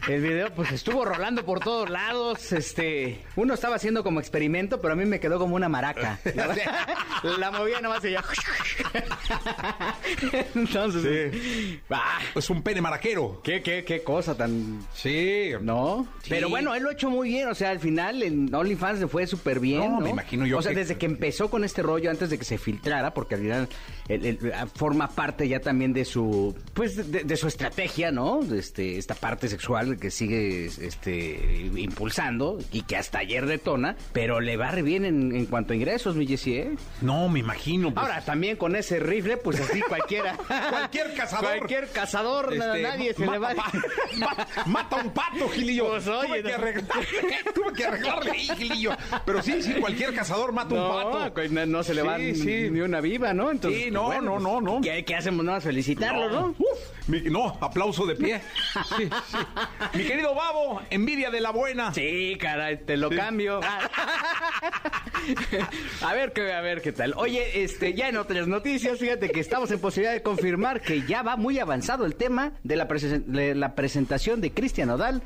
[0.07, 4.93] El video pues estuvo rolando por todos lados, este, uno estaba haciendo como experimento, pero
[4.93, 6.19] a mí me quedó como una maraca.
[7.23, 8.23] La, la movía nomás y ya.
[10.55, 11.33] Entonces,
[11.89, 13.41] ah, Es un pene maraquero.
[13.43, 15.51] qué, qué, qué cosa tan Sí.
[15.61, 16.07] ¿No?
[16.23, 16.29] Sí.
[16.29, 17.47] Pero bueno, él lo ha hecho muy bien.
[17.49, 19.79] O sea, al final en OnlyFans le fue súper bien.
[19.81, 22.29] No, No, me imagino yo O sea, que- desde que empezó con este rollo, antes
[22.29, 23.69] de que se filtrara, porque al final
[24.53, 28.39] ah, forma parte ya también de su pues de, de su estrategia, ¿no?
[28.53, 34.57] Este, esta parte sexual que sigue este impulsando y que hasta ayer detona, pero le
[34.57, 36.75] va re bien en, en cuanto a ingresos, mi Jessy, ¿eh?
[37.01, 37.93] No, me imagino.
[37.93, 40.35] pues, Ahora, también con ese rifle, pues así cualquiera.
[40.69, 41.57] Cualquier cazador.
[41.57, 43.53] Cualquier cazador, Este, nadie se le va.
[43.53, 43.71] ma-
[44.17, 45.89] ma- mata un pato, Gilillo.
[45.89, 47.05] Pues, oye, tuve, que arreglarle,
[47.55, 48.91] tuve que arreglarle ahí, Gilillo.
[49.25, 51.33] Pero sí, sí, cualquier cazador mata un pato.
[51.51, 52.69] Pues, No, no se le va ni- sí.
[52.71, 53.51] ni una viva, ¿no?
[53.51, 54.81] Entonces, Sí, no, no, no, no.
[54.81, 55.45] ¿Qué, qué hacemos?
[55.45, 56.55] No, felicitarlo, ¿no?
[56.57, 58.41] Uf, mi- no, aplauso de pie.
[58.97, 59.09] Sí.
[59.97, 61.93] Mi querido Babo, envidia de la buena.
[61.93, 63.59] Sí, caray, te lo cambio.
[66.01, 67.13] a ver qué, a ver qué tal.
[67.17, 71.21] Oye, este, ya en otras noticias, fíjate que estamos en posibilidad de confirmar que ya
[71.23, 75.21] va muy avanzado el tema de la, presen- de la presentación de Cristian Odal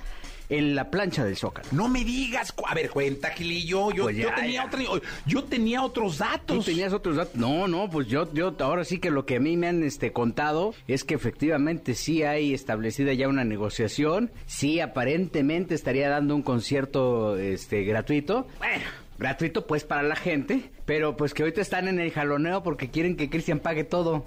[0.50, 1.68] en la plancha del Zócalo.
[1.72, 2.54] No me digas.
[2.68, 3.91] A ver, cuenta, Gilillo.
[3.91, 4.66] Yo, Pues yo ya, tenía ya.
[4.66, 6.66] otro- yo tenía otros ¿Tú datos.
[6.66, 7.36] tenías otros datos?
[7.36, 10.12] No, no, pues yo, yo ahora sí que lo que a mí me han este,
[10.12, 16.41] contado es que efectivamente sí hay establecida ya una negociación, sí aparentemente estaría dando un
[16.41, 18.48] concierto este, gratuito.
[18.58, 18.84] Bueno,
[19.18, 23.16] gratuito pues para la gente, pero pues que ahorita están en el jaloneo porque quieren
[23.16, 24.26] que Cristian pague todo.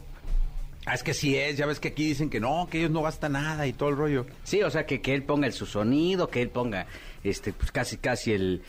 [0.86, 1.56] Ah, es que sí es.
[1.56, 3.96] Ya ves que aquí dicen que no, que ellos no gastan nada y todo el
[3.96, 4.26] rollo.
[4.44, 6.86] Sí, o sea, que, que él ponga el su sonido, que él ponga
[7.24, 8.62] este pues casi casi el,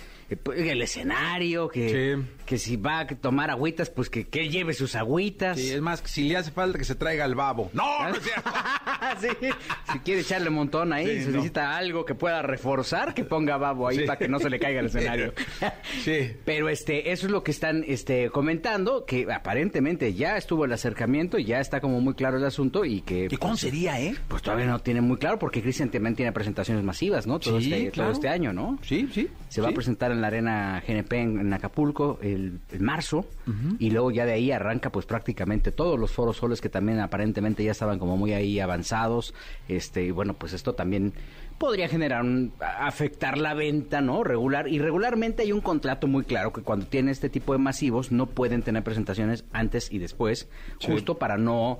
[0.56, 2.28] el, escenario, que, Sí.
[2.46, 5.58] que si va a tomar agüitas, pues que, que lleve sus agüitas.
[5.60, 7.70] Sí, es más, si le hace falta que se traiga el babo.
[7.74, 8.50] No, no es cierto.
[9.22, 9.48] sí,
[9.92, 11.32] si quiere echarle un montón ahí, Sí, no.
[11.34, 14.80] necesita algo que pueda reforzar, que ponga babo ahí para que no se le caiga
[14.80, 15.34] el escenario.
[16.04, 16.32] Sí.
[16.46, 21.38] Pero este, eso es lo que están este, comentando, que aparentemente ya estuvo el acercamiento,
[21.40, 23.28] ya está como muy claro el asunto y que...
[23.30, 24.16] ¿Y cuándo sería, eh?
[24.28, 27.40] Pues todavía no tiene muy claro porque Cristian también tiene presentaciones masivas, ¿no?
[27.40, 28.10] Todo, este, claro.
[28.10, 28.78] todo este año, ¿no?
[28.84, 29.28] Sí, sí.
[29.50, 33.26] Se va a presentar en la arena GNP en, en Acapulco el, el marzo
[33.80, 37.64] y luego ya de ahí arranca pues prácticamente todos los foros soles que también aparentemente
[37.64, 39.34] ya estaban como muy ahí avanzados.
[39.68, 41.14] Este, y bueno, pues esto también
[41.58, 44.24] podría generar un, afectar la venta, ¿no?
[44.24, 48.12] Regular y regularmente hay un contrato muy claro que cuando tiene este tipo de masivos
[48.12, 50.48] no pueden tener presentaciones antes y después,
[50.80, 50.92] Sí.
[50.92, 51.80] justo para no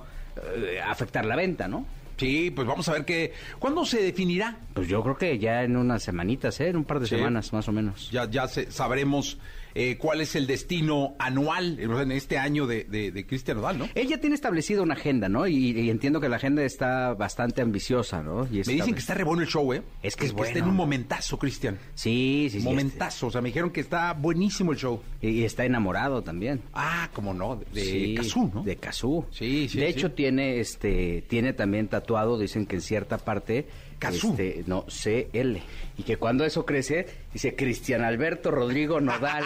[0.56, 1.86] eh, afectar la venta, ¿no?
[2.20, 3.32] Sí, pues vamos a ver qué.
[3.58, 4.56] ¿Cuándo se definirá?
[4.74, 6.68] Pues yo creo que ya en unas semanitas, ¿eh?
[6.68, 7.16] En un par de Sí.
[7.16, 8.10] semanas más o menos.
[8.10, 9.38] Ya, ya se- sabremos
[9.74, 13.88] eh, cuál es el destino anual en este año de, de, de Cristian Odal, ¿no?
[13.94, 15.46] Él ya tiene establecida una agenda, ¿no?
[15.46, 18.46] Y, y entiendo que la agenda está bastante ambiciosa, ¿no?
[18.46, 19.82] Y Me dicen que está re bueno el show, ¿eh?
[20.02, 20.68] Es que es está en bueno.
[20.68, 21.78] un momentazo, Cristian.
[21.94, 22.64] Sí, sí, sí.
[22.64, 23.28] Momentazo.
[23.28, 25.00] O sea, me dijeron que está buenísimo el show.
[25.14, 26.60] este- y está enamorado también.
[26.72, 28.62] Ah, cómo no, de Sí, Cazú, ¿no?
[28.62, 29.24] De Cazú.
[29.30, 29.98] Sí, sí, De sí.
[29.98, 33.66] hecho, tiene este, tiene también tatuado, dicen que en cierta parte.
[34.00, 34.30] Cazú.
[34.30, 35.62] Este, no, CL.
[35.98, 39.44] Y que cuando eso crece, dice Cristian Alberto Rodrigo Nodal.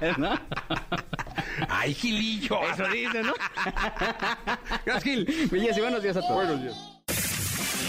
[0.18, 0.38] ¿No?
[1.68, 2.60] Ay, Gilillo.
[2.70, 3.32] Eso dice, ¿no?
[4.84, 5.48] Gracias, Gil.
[5.80, 6.34] Buenos días a todos.
[6.34, 6.93] Buenos días.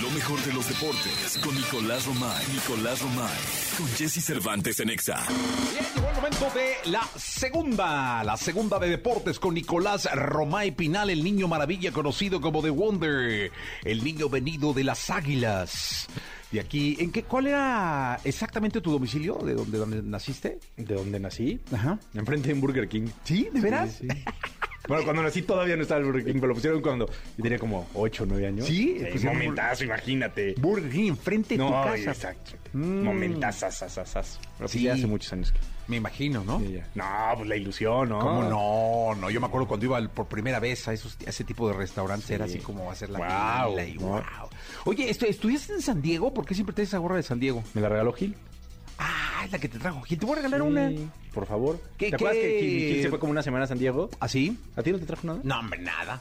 [0.01, 2.45] Lo mejor de los deportes con Nicolás Romay.
[2.53, 3.37] Nicolás Romay.
[3.77, 5.25] Con Jesse Cervantes en Exa.
[5.71, 11.09] Bien, llegó el momento de la segunda, la segunda de deportes con Nicolás Romay Pinal,
[11.09, 13.51] el niño maravilla conocido como The Wonder,
[13.83, 16.07] el niño venido de las águilas.
[16.51, 19.39] De aquí, ¿en qué, cuál era exactamente tu domicilio?
[19.43, 20.59] ¿De donde, donde naciste?
[20.77, 21.59] ¿De dónde nací?
[21.73, 21.99] Ajá.
[22.13, 23.07] Enfrente de un Burger King.
[23.23, 23.49] ¿Sí?
[23.51, 23.97] ¿De veras?
[23.99, 24.23] Sí, sí.
[24.87, 27.57] Bueno, cuando nací todavía no estaba el Burger King, pero lo pusieron cuando yo tenía
[27.59, 28.65] como 8 o 9 años.
[28.67, 28.97] ¿Sí?
[28.99, 30.55] Eh, Pusieron momentazo, imagínate.
[30.57, 32.11] Burger King enfrente de no, tu casa.
[32.11, 32.51] exacto.
[32.73, 33.03] Mm.
[33.03, 34.39] Momentazazazazas.
[34.57, 34.79] Pero sí.
[34.79, 34.87] Sí.
[34.89, 35.59] hace muchos años que...
[35.87, 36.59] Me imagino, ¿no?
[36.59, 36.87] Sí, ya.
[36.95, 37.05] No,
[37.35, 38.17] pues la ilusión, ¿no?
[38.19, 39.13] ¿Cómo no?
[39.21, 41.75] No, yo me acuerdo cuando iba por primera vez a, esos, a ese tipo de
[41.75, 44.19] restaurantes, era así como hacer la fila y wow.
[44.85, 46.33] Oye, ¿estu- ¿estudiaste en San Diego?
[46.33, 47.63] ¿Por qué siempre traes esa gorra de San Diego?
[47.75, 48.35] Me la regaló Gil.
[48.97, 50.19] Ah, es la que te trajo Gil.
[50.19, 50.91] Te voy a regalar Sí, una.
[51.33, 51.81] Por favor.
[51.97, 52.59] ¿Qué- ¿Te acuerdas qué?
[52.95, 54.09] que se fue como una semana a San Diego?
[54.21, 54.57] ¿Así?
[54.77, 55.39] ¿A ti no te trajo nada?
[55.43, 56.19] No, hombre, nada.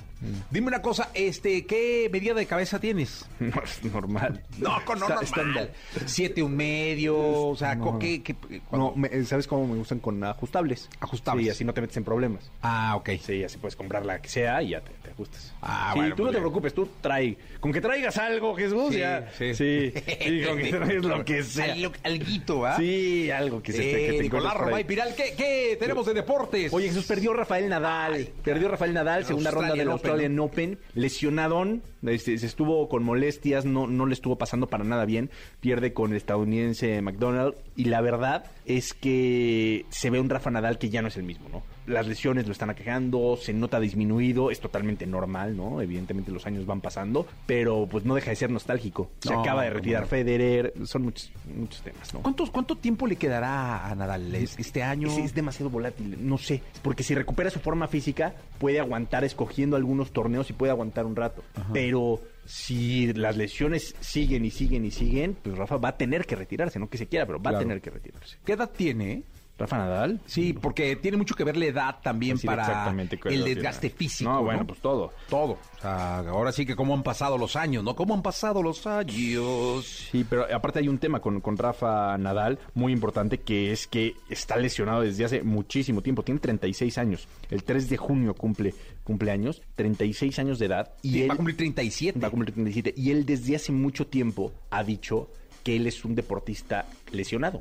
[0.51, 3.25] Dime una cosa, este, ¿qué medida de cabeza tienes?
[3.41, 4.43] No, es normal.
[4.59, 5.25] No, con no, Está- normal.
[5.25, 5.73] estándar.
[6.07, 7.99] Siete, un medio, o sea, No.
[7.99, 8.35] ¿qué, qué,
[8.73, 10.89] No, me- ¿sabes cómo me gustan con ajustables?
[11.01, 11.45] Ajustables.
[11.47, 12.51] Sí, así no te metes en problemas.
[12.63, 13.11] Ah, ok.
[13.23, 15.55] Sí, así puedes comprar la que sea y ya te, te ajustas.
[15.63, 16.43] Ah, sí, bueno, tú muy no te bien.
[16.51, 17.37] preocupes, tú trae.
[17.61, 19.31] Con que traigas algo, Jesús, Sí, ya.
[19.39, 19.55] sí.
[19.55, 21.75] Sí, sí, con que traigas lo que sea.
[22.03, 22.77] Alguito, ¿va?
[22.77, 24.85] Sí, algo que se te, que te Nicolás Romay.
[24.85, 26.73] Piral, ¿qué, ¿qué tenemos de deportes?
[26.73, 28.29] Oye, Jesús, perdió Rafael Nadal.
[28.43, 30.79] perdió Rafael Nadal, segunda ronda del Australian Australian Open.
[30.95, 35.31] Lesionadón, este, se estuvo con molestias, no, no le estuvo pasando para nada bien.
[35.61, 37.55] Pierde con el estadounidense McDonald.
[37.77, 41.25] Y la verdad es que se ve un Rafa Nadal que ya no es el
[41.25, 41.63] mismo, ¿no?
[41.87, 45.83] Las lesiones lo están aquejando, se nota disminuido, es totalmente normal, ¿no?
[45.83, 49.11] Evidentemente los años van pasando, pero pues no deja de ser nostálgico.
[49.21, 50.09] Se No, acaba de retirar no.
[50.09, 52.21] Federer, son muchos, muchos temas, ¿no?
[52.23, 55.09] ¿Cuántos, ¿Cuánto tiempo le quedará a Nadal ¿Es- este año?
[55.09, 56.63] Es, es demasiado volátil, no sé.
[56.83, 61.17] Porque si recupera su forma física, puede aguantar escogiendo algunos torneos y puede aguantar un
[61.17, 61.43] rato.
[61.73, 66.37] Pero si las lesiones siguen y siguen y siguen, pues Rafa va a tener que
[66.37, 67.57] retirarse, no que se quiera, pero va Claro.
[67.59, 68.37] a tener que retirarse.
[68.45, 69.23] ¿Qué edad tiene?
[69.57, 70.21] Rafa Nadal.
[70.27, 73.97] Sí, porque tiene mucho que ver la edad también Decir para el desgaste tiene.
[73.97, 74.31] físico.
[74.31, 75.13] No, bueno, pues todo.
[75.29, 75.53] todo.
[75.53, 77.95] O sea, ahora sí que cómo han pasado los años, ¿no?
[77.95, 79.85] ¿Cómo han pasado los años?
[80.11, 84.15] Sí, pero aparte hay un tema con, con Rafa Nadal muy importante que es que
[84.29, 86.23] está lesionado desde hace muchísimo tiempo.
[86.25, 87.29] Tiene 36 años.
[87.51, 88.75] El 3 de junio cumple
[89.05, 90.93] cumpleaños, 36 años de edad.
[91.03, 92.19] Y Sí, él va a cumplir 37.
[92.19, 92.95] Va a cumplir 37.
[92.97, 95.31] Y él desde hace mucho tiempo ha dicho
[95.63, 97.61] que él es un deportista lesionado.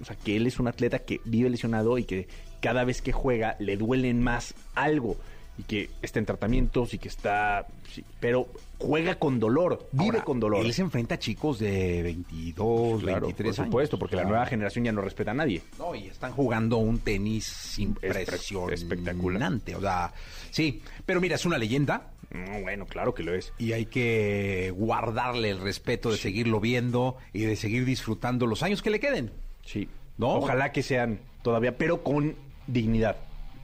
[0.00, 2.26] O sea, que él es un atleta que vive lesionado y que
[2.60, 5.16] cada vez que juega le duelen más algo.
[5.56, 7.68] Y que está en tratamientos y que está...
[7.92, 10.66] sí, pero juega con dolor, vive Ahora, con dolor.
[10.66, 14.00] Él se enfrenta a chicos de 22, Claro, 23 por supuesto, años.
[14.00, 15.62] porque la nueva generación ya no respeta a nadie.
[15.78, 18.74] No, y están jugando un tenis impresionante.
[18.74, 19.52] espectacular.
[19.76, 20.12] O sea,
[20.50, 23.52] sí, pero mira, es una leyenda No, bueno, claro que lo es.
[23.56, 28.82] y hay que guardarle el respeto de seguirlo viendo y de seguir disfrutando los años
[28.82, 29.30] que le queden.
[29.64, 29.88] Sí.
[30.18, 30.34] ¿No?
[30.34, 32.36] Ojalá que sean todavía, pero con
[32.66, 33.16] dignidad.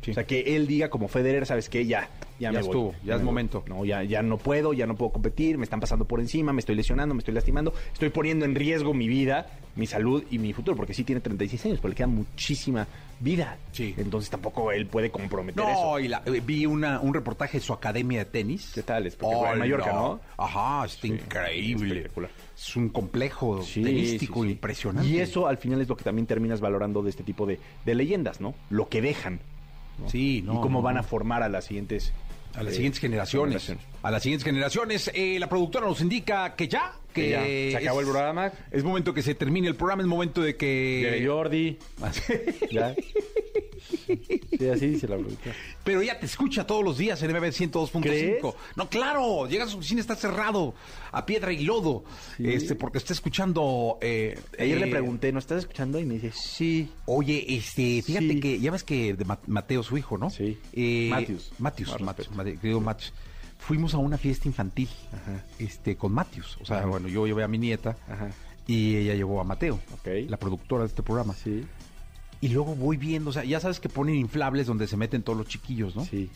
[0.09, 1.85] O sea, que él diga como Federer, ¿sabes qué?
[1.85, 2.95] Ya, ya, Ya me estuvo, voy.
[3.05, 3.27] ya es voy.
[3.27, 3.65] momento.
[3.69, 6.61] No, ya, ya no puedo, ya no puedo competir, me están pasando por encima, me
[6.61, 9.47] estoy lesionando, me estoy lastimando, estoy poniendo en riesgo mi vida,
[9.77, 12.87] mi salud y mi futuro, porque sí tiene 36 años, pero le queda muchísima
[13.21, 13.59] vida.
[13.73, 13.95] Sí.
[13.99, 16.01] Entonces tampoco él puede comprometer No, eso.
[16.01, 18.73] y la- eh, vi una, un reportaje de su academia de tenis.
[18.75, 19.07] ¿Qué tal?
[19.07, 20.21] Es porque juega en Mallorca, ¿no?
[20.39, 21.89] Ajá, está increíble.
[21.97, 22.31] espectacular.
[22.57, 24.51] Es un complejo Sí, tenístico sí.
[24.51, 25.09] impresionante.
[25.11, 27.95] Y eso al final es lo que también terminas valorando de este tipo de, de
[27.95, 28.55] leyendas, ¿no?
[28.71, 29.41] Lo que dejan.
[30.01, 30.09] ¿No?
[30.11, 32.13] Sí, no, Y cómo no, van a formar a las siguientes...
[32.55, 33.63] A las eh, siguientes generaciones.
[33.65, 33.85] generaciones.
[34.03, 35.11] A las siguientes generaciones.
[35.15, 36.95] Eh, la productora nos indica que ya.
[37.15, 37.79] Que, Que ya.
[37.79, 38.53] Se acabó es- el programa.
[38.73, 40.03] Es momento que se termine el programa.
[40.03, 41.19] Es momento de que.
[41.21, 41.79] De Jordi.
[42.73, 42.93] ya.
[44.61, 45.55] Sí, así dice la productora.
[45.85, 48.01] Pero ya te escucha todos los días en MB 102.5.
[48.03, 48.43] ¿Crees?
[48.77, 49.47] No, claro.
[49.49, 50.75] Llegas a su oficina, está cerrado.
[51.13, 52.05] A piedra y lodo.
[52.39, 53.99] Este, porque está escuchando.
[54.01, 55.99] eh, Ayer eh, le pregunté, ¿no estás escuchando?
[55.99, 56.91] Y me dice, sí.
[57.07, 58.41] Oye, este, fíjate Sí.
[58.41, 60.31] que ya ves que de Ma- Mateo, su hijo, ¿no?
[60.31, 60.59] Sí.
[60.73, 61.21] Eh, Más
[61.59, 62.31] Matthews, respeto.
[62.35, 63.13] Mate- querido Matthews.
[63.59, 64.89] Fuimos a una fiesta infantil
[65.59, 66.57] este, con Matthews.
[66.63, 68.31] O sea, bueno, yo llevé a mi nieta Ajá.
[68.67, 69.79] y ella llevó a Mateo,
[70.29, 71.35] la productora de este programa.
[71.35, 71.65] Sí.
[72.41, 75.37] Y luego voy viendo, o sea, ya sabes que ponen inflables donde se meten todos
[75.39, 76.05] los chiquillos, ¿no?
[76.05, 76.31] Sí.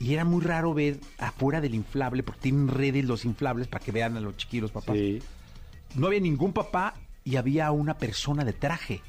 [0.00, 3.92] Y era muy raro ver afuera del inflable, porque tienen redes los inflables para que
[3.92, 4.96] vean a los chiquillos, papás.
[4.96, 5.20] Sí.
[5.96, 9.00] No había ningún papá y había una persona de traje.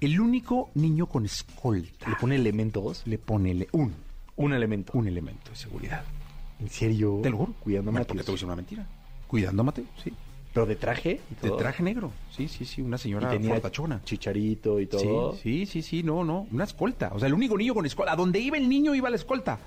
[0.00, 2.08] El único niño con escolta.
[2.10, 3.02] ¿Le pone elementos?
[3.06, 3.94] Le pone le- un,
[4.36, 4.92] Un elemento.
[4.94, 6.04] un elemento de seguridad.
[6.60, 7.20] ¿En serio?
[7.22, 7.54] Te lo juro.
[7.60, 8.06] Cuidando a Matthews.
[8.08, 8.86] porque te voy a decir una mentira.
[9.28, 10.12] Cuidando a Mateo, sí.
[10.54, 11.20] ¿Pero de traje?
[11.30, 12.12] y De traje negro.
[12.30, 12.80] Sí, sí, sí.
[12.80, 14.00] Una Y señora tenía fortachona.
[14.04, 15.34] chicharito y todo.
[15.34, 16.46] Sí, sí, sí, sí, no, no.
[16.52, 17.10] Una escolta.
[17.12, 18.12] O sea, el único niño con escolta.
[18.12, 19.58] A donde iba el niño iba la escolta.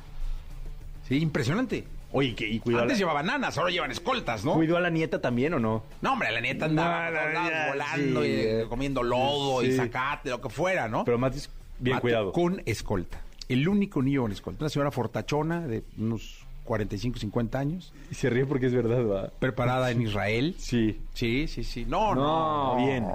[1.08, 1.84] Sí, impresionante.
[2.14, 4.54] Oye, ¿y, y cuidó, a Antes la, llevaban nanas, ahora llevan escoltas, ¿no?
[4.54, 5.84] cuidó a la nieta también o no?
[6.02, 8.66] No, hombre, la neta andaba No, ya, volando sí, y eh.
[8.70, 11.04] comiendo lodo y zacate, lo que fuera, ¿no?
[11.04, 12.32] Pero Matis, bien cuidado.
[12.32, 13.22] Con escolta.
[13.50, 14.64] El único niño con escolta.
[14.64, 19.30] Una señora fortachona de unos 45, 50 años, Y se ríe porque es verdad, va.
[19.39, 20.53] preparada en Israel.
[20.59, 20.99] Sí.
[21.15, 21.86] Sí, sí, sí.
[21.88, 22.76] No, no.
[22.78, 23.05] No, bien.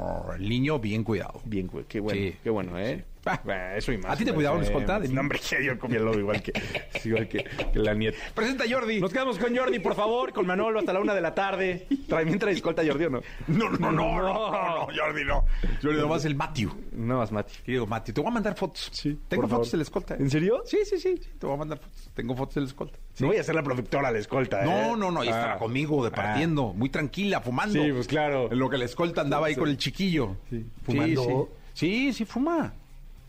[0.41, 1.41] El niño bien cuidado.
[1.45, 2.35] Bien, qué bueno, Sí.
[2.43, 3.05] qué bueno, ¿eh?
[3.25, 4.13] Ah, eso y más.
[4.13, 4.99] ¿A ti te cuidaba una escolta?
[4.99, 6.53] No, hombre, que yo comía el lobo igual que,
[7.05, 8.19] igual que, que la nieta.
[8.35, 9.01] Presenta Jordi.
[9.01, 11.87] Nos quedamos con Jordi, por favor, con Manolo hasta la una de la tarde.
[12.09, 13.21] También trae escolta Jordi, ¿o no?
[13.49, 15.45] No, no, no, no, no, no, Jordi, no.
[15.83, 16.73] Jordi, nomás el Matthew.
[16.93, 17.55] No más, Mati.
[17.65, 18.89] Querido Matthew, te voy a mandar fotos.
[18.93, 19.71] Sí, Tengo fotos favor.
[19.71, 20.15] de la escolta.
[20.17, 20.63] ¿En serio?
[20.67, 22.11] Sí, sí, sí, sí, Te voy a mandar fotos.
[22.15, 22.99] Tengo fotos de la escolta.
[23.21, 24.67] No voy a ser la productora la escolta, ¿eh?
[24.67, 25.59] No, no, no, ella estaba Ah.
[25.59, 27.81] conmigo departiendo, muy tranquila, fumando.
[27.83, 28.51] Sí, pues claro.
[28.51, 30.37] En lo que la escolta andaba ahí con el chiquillo.
[30.51, 30.67] Sí.
[30.83, 31.51] Fumando.
[31.75, 32.75] Sí, sí, fuma.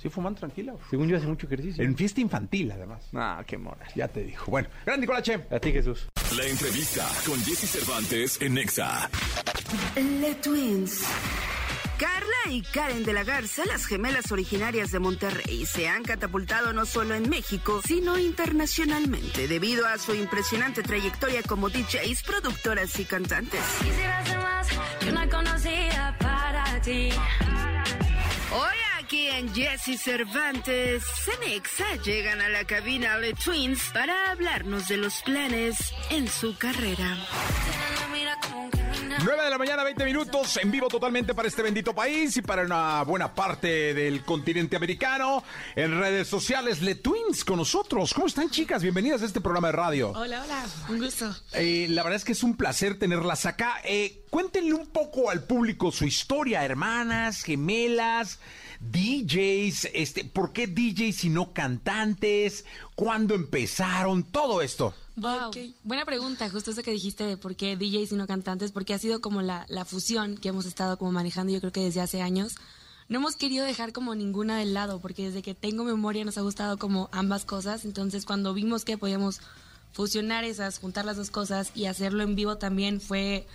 [0.03, 0.75] Sí, fumando tranquila.
[0.89, 1.81] Según yo hace mucho ejercicio.
[1.81, 3.05] En fiesta infantil, además.
[3.13, 3.87] Ah, qué mora.
[3.95, 4.51] Ya te dijo.
[4.51, 5.45] Bueno, gran Nicolache.
[5.49, 6.09] A ti, Jesús.
[6.35, 9.09] La entrevista con Jesse Cervantes en Nexa.
[9.95, 11.05] Le Twins.
[11.97, 16.85] Carla y Karen de la Garza, las gemelas originarias de Monterrey, se han catapultado no
[16.85, 23.61] solo en México, sino internacionalmente, debido a su impresionante trayectoria como DJs, productoras y cantantes.
[23.81, 24.67] Quisiera ser más
[24.99, 27.09] que una conocida para ti.
[28.59, 35.21] Aquí en Jesse Cervantes, Cenexa llegan a la cabina Le Twins para hablarnos de los
[35.21, 35.75] planes
[36.09, 37.17] en su carrera.
[38.11, 39.21] Mira como un criminal.
[39.23, 42.63] 9 de la mañana, 20 minutos, en vivo totalmente para este bendito país y para
[42.63, 45.43] una buena parte del continente americano.
[45.75, 48.13] En redes sociales, Le Twins con nosotros.
[48.15, 48.81] ¿Cómo están, chicas?
[48.81, 50.11] Bienvenidas a este programa de radio.
[50.11, 51.35] Hola, hola, un gusto.
[51.53, 53.75] Eh, la verdad es que es un placer tenerlas acá.
[53.83, 58.39] Eh, cuéntenle un poco al público su historia, hermanas, gemelas,
[58.91, 62.65] DJs, este, ¿por qué DJs y no cantantes?
[62.95, 64.23] ¿Cuándo empezaron?
[64.23, 64.93] Todo esto.
[65.15, 65.51] Wow.
[65.83, 68.99] Buena pregunta, justo eso que dijiste de por qué DJs y no cantantes, porque ha
[68.99, 72.21] sido como la, la fusión que hemos estado como manejando yo creo que desde hace
[72.21, 72.55] años.
[73.09, 76.41] No hemos querido dejar como ninguna del lado, porque desde que tengo memoria nos ha
[76.41, 79.39] gustado como ambas cosas, entonces cuando vimos que podíamos
[79.91, 83.45] fusionar esas, juntar las dos cosas y hacerlo en vivo también fue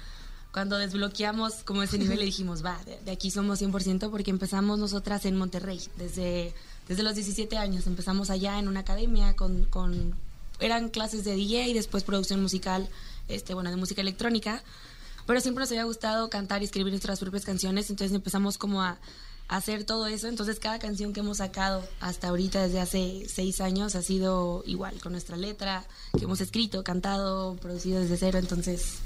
[0.53, 4.79] cuando desbloqueamos como ese nivel y dijimos, va, de, de aquí somos 100% porque empezamos
[4.79, 6.55] nosotras en Monterrey desde,
[6.89, 7.87] desde los 17 años.
[7.87, 10.15] Empezamos allá en una academia con, con
[10.61, 12.89] eran clases de DJ y después producción musical,
[13.29, 14.63] este, bueno, de música electrónica.
[15.27, 18.99] Pero siempre nos había gustado cantar y escribir nuestras propias canciones, entonces empezamos como a,
[19.49, 20.27] a hacer todo eso.
[20.27, 24.99] Entonces cada canción que hemos sacado hasta ahorita, desde hace seis años, ha sido igual,
[25.03, 25.85] con nuestra letra,
[26.17, 28.39] que hemos escrito, cantado, producido desde cero.
[28.39, 29.01] Entonces,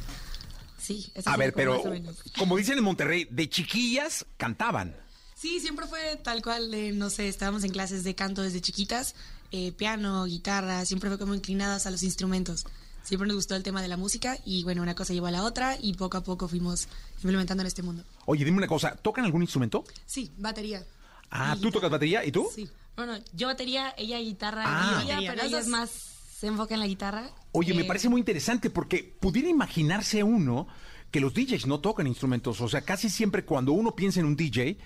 [0.82, 1.10] sí.
[1.14, 2.16] eso A ver, pero más o menos.
[2.38, 4.96] como dicen en Monterrey, de chiquillas cantaban.
[5.36, 9.14] Sí, siempre fue tal cual, de, no sé, estábamos en clases de canto desde chiquitas,
[9.50, 12.64] eh, piano, guitarra, siempre fue como inclinadas a los instrumentos.
[13.02, 15.42] Siempre nos gustó el tema de la música y bueno, una cosa llevó a la
[15.42, 18.04] otra y poco a poco fuimos implementando en este mundo.
[18.26, 19.84] Oye, dime una cosa, ¿tocan algún instrumento?
[20.06, 20.84] Sí, batería.
[21.30, 22.24] Ah, ¿tú tocas batería?
[22.24, 22.48] ¿Y tú?
[22.54, 22.68] Sí.
[22.94, 25.00] Bueno, yo batería, ella guitarra, Ah.
[25.00, 25.70] y ella, Batería, pero ella es dos.
[25.72, 25.90] más,
[26.42, 27.30] se enfoca en la guitarra.
[27.52, 30.66] Oye, me Eh, parece muy interesante porque pudiera imaginarse uno
[31.12, 32.60] que los DJs no tocan instrumentos.
[32.60, 34.76] O sea, casi siempre cuando uno piensa en un DJ,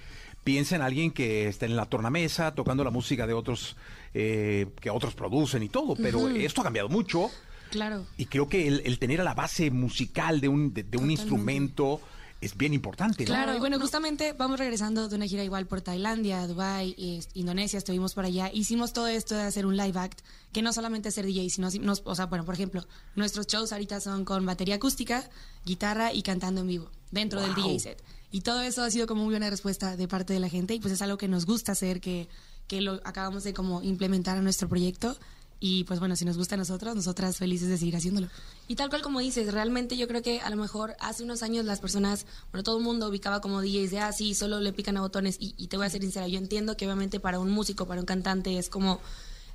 [0.45, 3.75] piensa en alguien que está en la tornamesa tocando la música de otros
[4.13, 5.97] eh, que otros producen y todo.
[5.97, 7.31] Pero esto ha cambiado mucho
[7.71, 8.05] Claro.
[8.19, 11.11] y creo que el, el tener a la base musical de un, de, de un
[11.11, 12.03] instrumento
[12.41, 13.25] es bien importante.
[13.25, 13.27] ¿no?
[13.29, 16.95] Claro, y bueno, justamente vamos regresando de una gira igual por Tailandia, Dubai,
[17.35, 18.51] Indonesia, estuvimos por allá.
[18.53, 20.21] Hicimos todo esto de hacer un live act,
[20.53, 23.73] que no solamente es ser DJ, sino, nos- o sea, bueno, por ejemplo, nuestros shows
[23.73, 25.29] ahorita son con batería acústica,
[25.65, 27.65] guitarra y cantando en vivo, dentro del Wow.
[27.69, 28.03] DJ set.
[28.31, 30.81] Y todo eso ha sido como muy buena respuesta de parte de la gente y
[30.81, 32.29] pues es algo que nos gusta hacer, que,
[32.67, 35.17] que lo acabamos de como implementar a nuestro proyecto.
[35.59, 38.29] Y pues bueno, si nos gusta a nosotros, nosotras felices de seguir haciéndolo.
[38.69, 41.65] Y tal cual como dices, realmente yo creo que a lo mejor hace unos años
[41.65, 44.97] las personas, bueno, todo el mundo ubicaba como DJs de, ah, sí, solo le pican
[44.97, 45.37] a botones.
[45.41, 48.01] Y, y te voy a ser sincera, yo entiendo que obviamente para un músico, para
[48.01, 49.01] un cantante es como,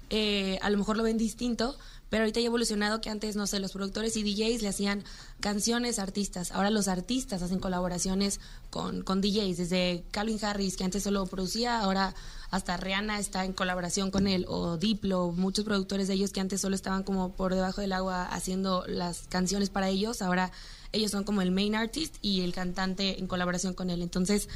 [0.09, 1.77] eh, a lo mejor lo ven distinto,
[2.11, 5.05] pero ahorita ya ha evolucionado que antes, no sé, los productores y DJs le hacían
[5.39, 6.51] canciones a artistas.
[6.51, 11.79] Ahora los artistas hacen colaboraciones con, con DJs, desde Calvin Harris, que antes solo producía,
[11.79, 12.13] ahora
[12.49, 16.59] hasta Rihanna está en colaboración con él, o Diplo, muchos productores de ellos que antes
[16.59, 20.51] solo estaban como por debajo del agua haciendo las canciones para ellos, ahora
[20.91, 24.01] ellos son como el main artist y el cantante en colaboración con él.
[24.01, 24.49] Entonces,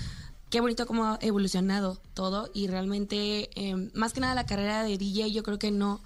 [0.50, 4.98] qué bonito cómo ha evolucionado todo y realmente, eh, más que nada la carrera de
[4.98, 6.02] DJ, yo creo que no,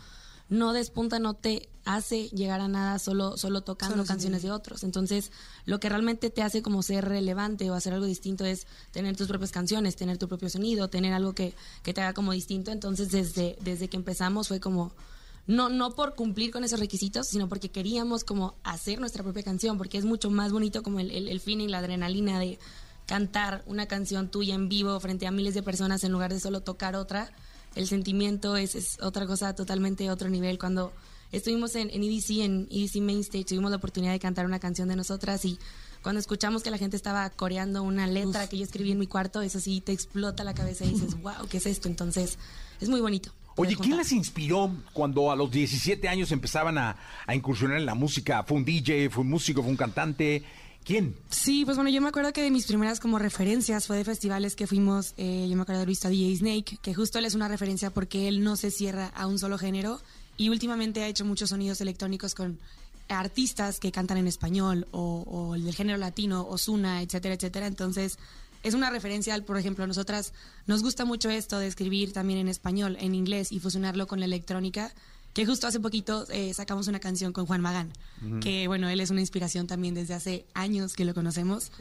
[0.49, 4.83] no despunta, no te hace llegar a nada solo, solo tocando Solo canciones de otros.
[4.83, 5.31] Entonces,
[5.65, 9.27] lo que realmente te hace como ser relevante o hacer algo distinto es tener tus
[9.27, 12.71] propias canciones, tener tu propio sonido, tener algo que, que te haga como distinto.
[12.71, 14.91] Entonces, desde, desde que empezamos fue como,
[15.47, 19.77] no, no por cumplir con esos requisitos, sino porque queríamos como hacer nuestra propia canción,
[19.77, 22.59] porque es mucho más bonito como el, el, el feeling, la adrenalina de
[23.07, 26.61] cantar una canción tuya en vivo frente a miles de personas en lugar de solo
[26.61, 27.31] tocar otra.
[27.75, 30.57] El sentimiento es, es otra cosa totalmente otro nivel.
[30.57, 30.91] Cuando
[31.31, 34.87] estuvimos en, en EDC, en EDC Main Stage, tuvimos la oportunidad de cantar una canción
[34.89, 35.59] de nosotras y
[36.01, 39.41] cuando escuchamos que la gente estaba coreando una letra que yo escribí en mi cuarto,
[39.41, 41.87] eso sí te explota la cabeza y dices, wow, ¿qué es esto?
[41.87, 42.37] Entonces,
[42.79, 43.31] es muy bonito.
[43.55, 46.95] Oye, ¿quién las inspiró cuando a los 17 años empezaban a,
[47.27, 48.43] a incursionar en la música?
[48.43, 50.45] ¿Fue un DJ, fue un músico, fue un cantante?
[51.29, 54.55] Sí, pues bueno, yo me acuerdo que de mis primeras como referencias fue de festivales
[54.55, 57.35] que fuimos, eh, yo me acuerdo de visto a DJ Snake, que justo él es
[57.35, 60.01] una referencia porque él no se cierra a un solo género
[60.37, 62.57] y últimamente ha hecho muchos sonidos electrónicos con
[63.07, 67.67] artistas que cantan en español o, o el del género latino, Ozuna, etcétera, etcétera.
[67.67, 68.17] Entonces,
[68.63, 70.33] es una referencia, por ejemplo, a nosotras
[70.67, 74.25] nos gusta mucho esto de escribir también en español, en inglés y fusionarlo con la
[74.25, 74.91] electrónica.
[75.33, 77.93] Que justo hace poquito eh, sacamos una canción con Juan Magán,
[78.41, 81.71] que bueno, él es una inspiración también desde hace años que lo conocemos.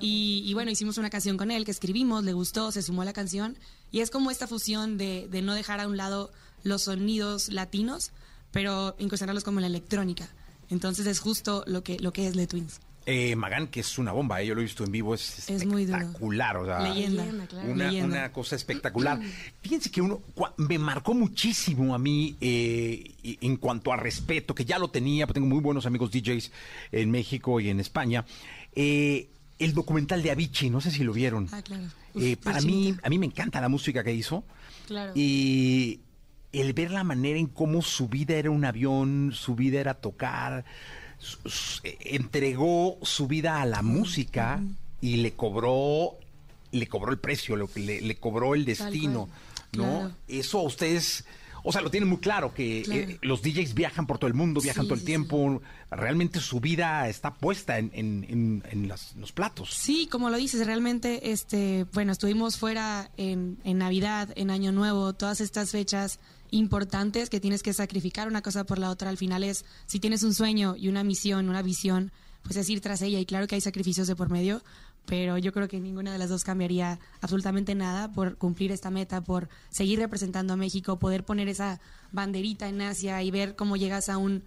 [0.00, 3.04] Y, y bueno, hicimos una canción con él que escribimos, le gustó, se sumó a
[3.04, 3.56] la canción.
[3.92, 6.32] Y es como esta fusión de, de no dejar a un lado
[6.64, 8.10] los sonidos latinos,
[8.50, 10.28] pero incursionarlos como en la electrónica.
[10.68, 12.80] Entonces es justo lo que, lo que es Le Twins.
[13.08, 15.64] Eh, Magán, que es una bomba, eh, yo lo he visto en vivo, es Es
[15.64, 15.98] muy duro.
[15.98, 16.56] espectacular.
[16.56, 17.22] O sea, Leyenda.
[17.22, 17.70] Leyenda, claro.
[17.72, 18.18] Una, Leyenda.
[18.18, 19.20] una cosa espectacular.
[19.62, 24.64] Fíjense que uno cua- me marcó muchísimo a mí eh, en cuanto a respeto, que
[24.64, 26.50] ya lo tenía, porque tengo muy buenos amigos DJs
[26.90, 28.24] en México y en España.
[28.74, 29.28] eh,
[29.58, 31.48] el documental de Avicii, no sé si lo vieron.
[31.50, 31.84] Ah, claro.
[32.14, 34.44] Eh, Uf, para mí, a mí me encanta la música que hizo.
[34.86, 35.12] Claro.
[35.14, 36.00] Y
[36.52, 40.66] el ver la manera en cómo su vida era un avión, su vida era tocar,
[42.00, 44.60] entregó su vida a la música
[45.00, 46.16] y le cobró,
[46.72, 49.28] le cobró el precio, le, le cobró el destino,
[49.72, 49.82] ¿no?
[49.82, 50.12] claro.
[50.28, 51.24] Eso a ustedes,
[51.68, 53.00] o sea, lo tienen muy claro, que Claro.
[53.02, 55.60] eh, los DJs viajan por todo el mundo, viajan Sí, todo el sí, tiempo,
[55.90, 59.74] realmente su vida está puesta en, en- en- en las- los platos.
[59.74, 65.12] Sí, como lo dices, realmente, este, bueno, estuvimos fuera en, en Navidad, en Año Nuevo,
[65.12, 69.10] todas estas fechas importantes que tienes que sacrificar una cosa por la otra.
[69.10, 72.12] Al final es, si tienes un sueño y una misión, una visión,
[72.42, 73.18] pues es ir tras ella.
[73.18, 74.62] Y claro que hay sacrificios de por medio,
[75.06, 79.22] pero yo creo que ninguna de las dos cambiaría absolutamente nada por cumplir esta meta,
[79.22, 81.80] por seguir representando a México, poder poner esa
[82.12, 84.42] banderita en Asia y ver cómo llegas a un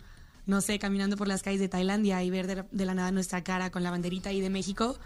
[0.49, 3.69] no sé, caminando por las calles de Tailandia y ver de, la nada nuestra cara
[3.69, 4.97] con la banderita ahí de México,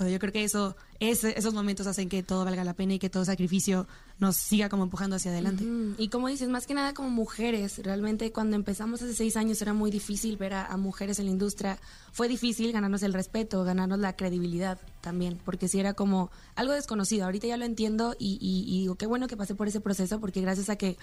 [0.00, 3.22] yo creo que eso, esos momentos hacen que todo valga la pena y que todo
[3.26, 3.86] sacrificio
[4.18, 5.64] nos siga como empujando hacia adelante.
[5.98, 9.74] Y como dices, más que nada como mujeres, realmente cuando empezamos hace seis años era
[9.74, 11.78] muy difícil ver a, mujeres en la industria.
[12.12, 17.26] Fue difícil ganarnos el respeto, ganarnos la credibilidad también, porque si era como algo desconocido.
[17.26, 20.20] Ahorita ya lo entiendo y, y- y digo, qué bueno que pasé por ese proceso,
[20.20, 20.96] porque gracias a que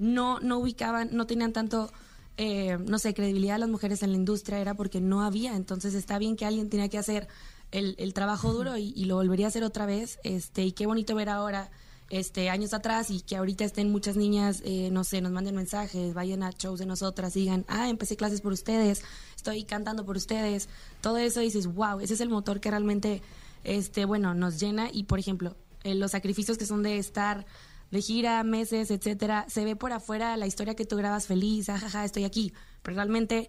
[0.00, 1.92] no, no ubicaban, no tenían tanto...
[2.38, 5.94] eh, no sé, credibilidad de las mujeres en la industria era porque no había, entonces
[5.94, 7.28] está bien que alguien tenía que hacer
[7.72, 10.86] el, el trabajo duro y, y lo volvería a hacer otra vez, este, y qué
[10.86, 11.70] bonito ver ahora
[12.10, 16.14] este años atrás y que ahorita estén muchas niñas, eh, no sé, nos manden mensajes,
[16.14, 19.02] vayan a shows de nosotras, digan, ah, empecé clases por ustedes,
[19.36, 20.68] estoy cantando por ustedes,
[21.00, 23.20] todo eso dices, wow, ese es el motor que realmente,
[23.64, 27.46] este, bueno, nos llena y por ejemplo, eh, los sacrificios que son de estar
[27.90, 32.04] de gira, meses, etcétera, se ve por afuera la historia que tú grabas feliz, ajaja,
[32.04, 33.48] estoy aquí, pero realmente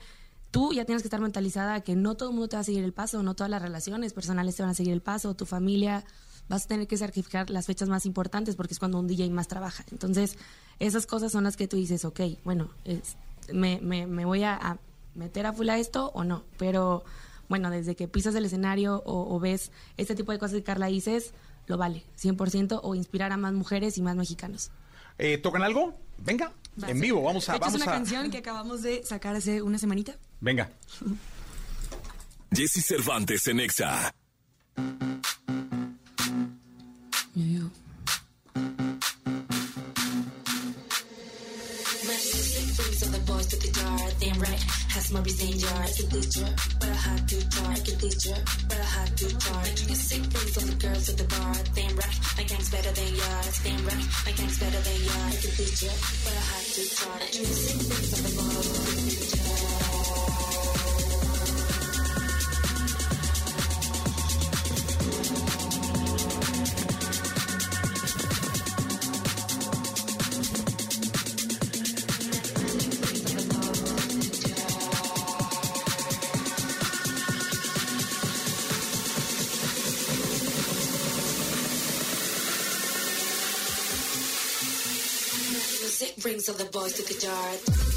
[0.51, 2.83] tú ya tienes que estar mentalizada que no todo el mundo te va a seguir
[2.83, 6.05] el paso, no todas las relaciones personales te van a seguir el paso, tu familia,
[6.47, 9.47] vas a tener que sacrificar las fechas más importantes porque es cuando un DJ más
[9.47, 9.83] trabaja.
[9.91, 10.37] Entonces,
[10.79, 13.17] esas cosas son las que tú dices, ok, bueno, es-
[13.53, 13.77] me,
[14.25, 14.77] voy a, a
[15.15, 17.03] meter a full a esto o no, pero
[17.49, 20.85] bueno, desde que pisas el escenario o, o ves este tipo de cosas que Carla
[20.87, 21.33] dices,
[21.69, 24.71] lo vale, 100%, o inspirar a más mujeres y más mexicanos.
[25.19, 25.93] Eh, ¿Tocan algo?
[26.17, 26.51] Venga,
[26.87, 27.59] en vivo, vamos a...
[27.59, 27.95] Vamos es una a...
[27.95, 30.17] canción que acabamos de sacar hace una semanita.
[30.41, 30.69] Venga.
[32.51, 34.11] Jesse Cervantes en Exa.
[44.89, 45.83] has my reason jar.
[45.83, 47.71] It's a teacher, but I had to try.
[47.71, 49.63] I can teach her, but I had to try.
[49.63, 51.53] Making a sick things on the girls at the bar.
[51.75, 53.55] Damn right, my gang's better than yours.
[53.63, 55.29] Damn right, my gang's better than yours.
[55.29, 57.19] I can teach her, but I had to try.
[57.19, 59.38] Making a sick things on the bar.
[86.59, 87.88] The boys to the yard.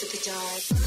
[0.00, 0.79] To the yard.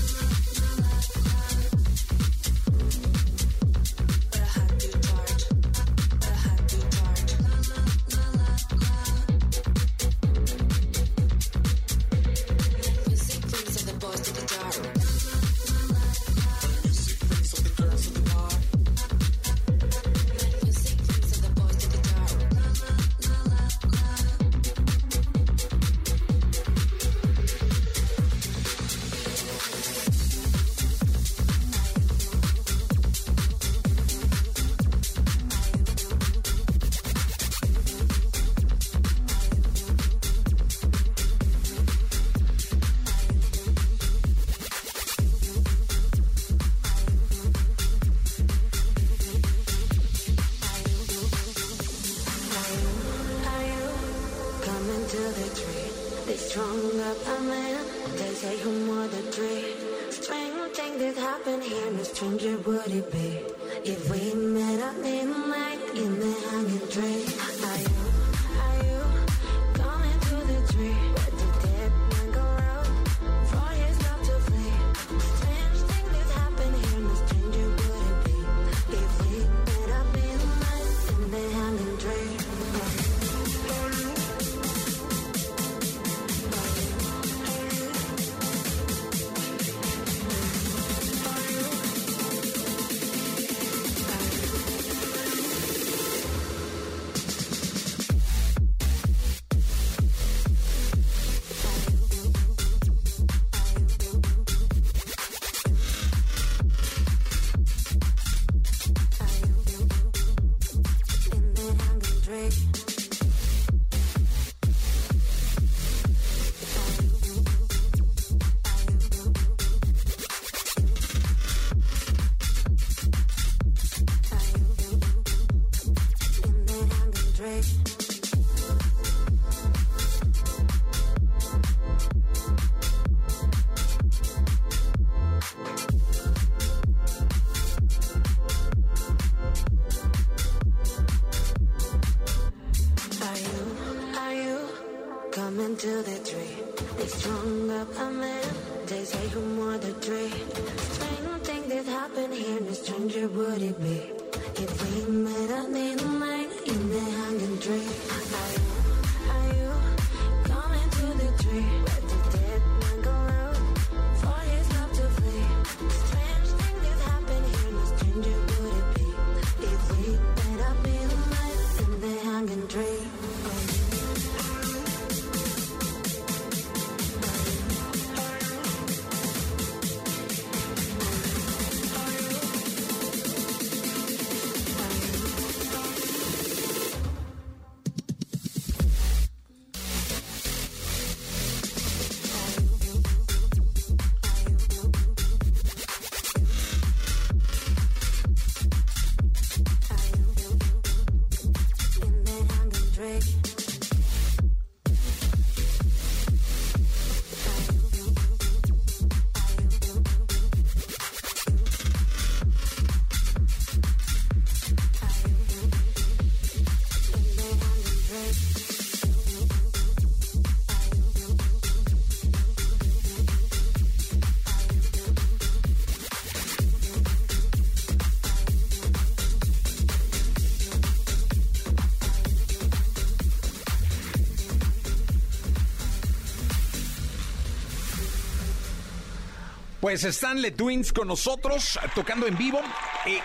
[239.94, 242.60] Pues Stanley Twins con nosotros, tocando en vivo.
[243.06, 243.20] Eh,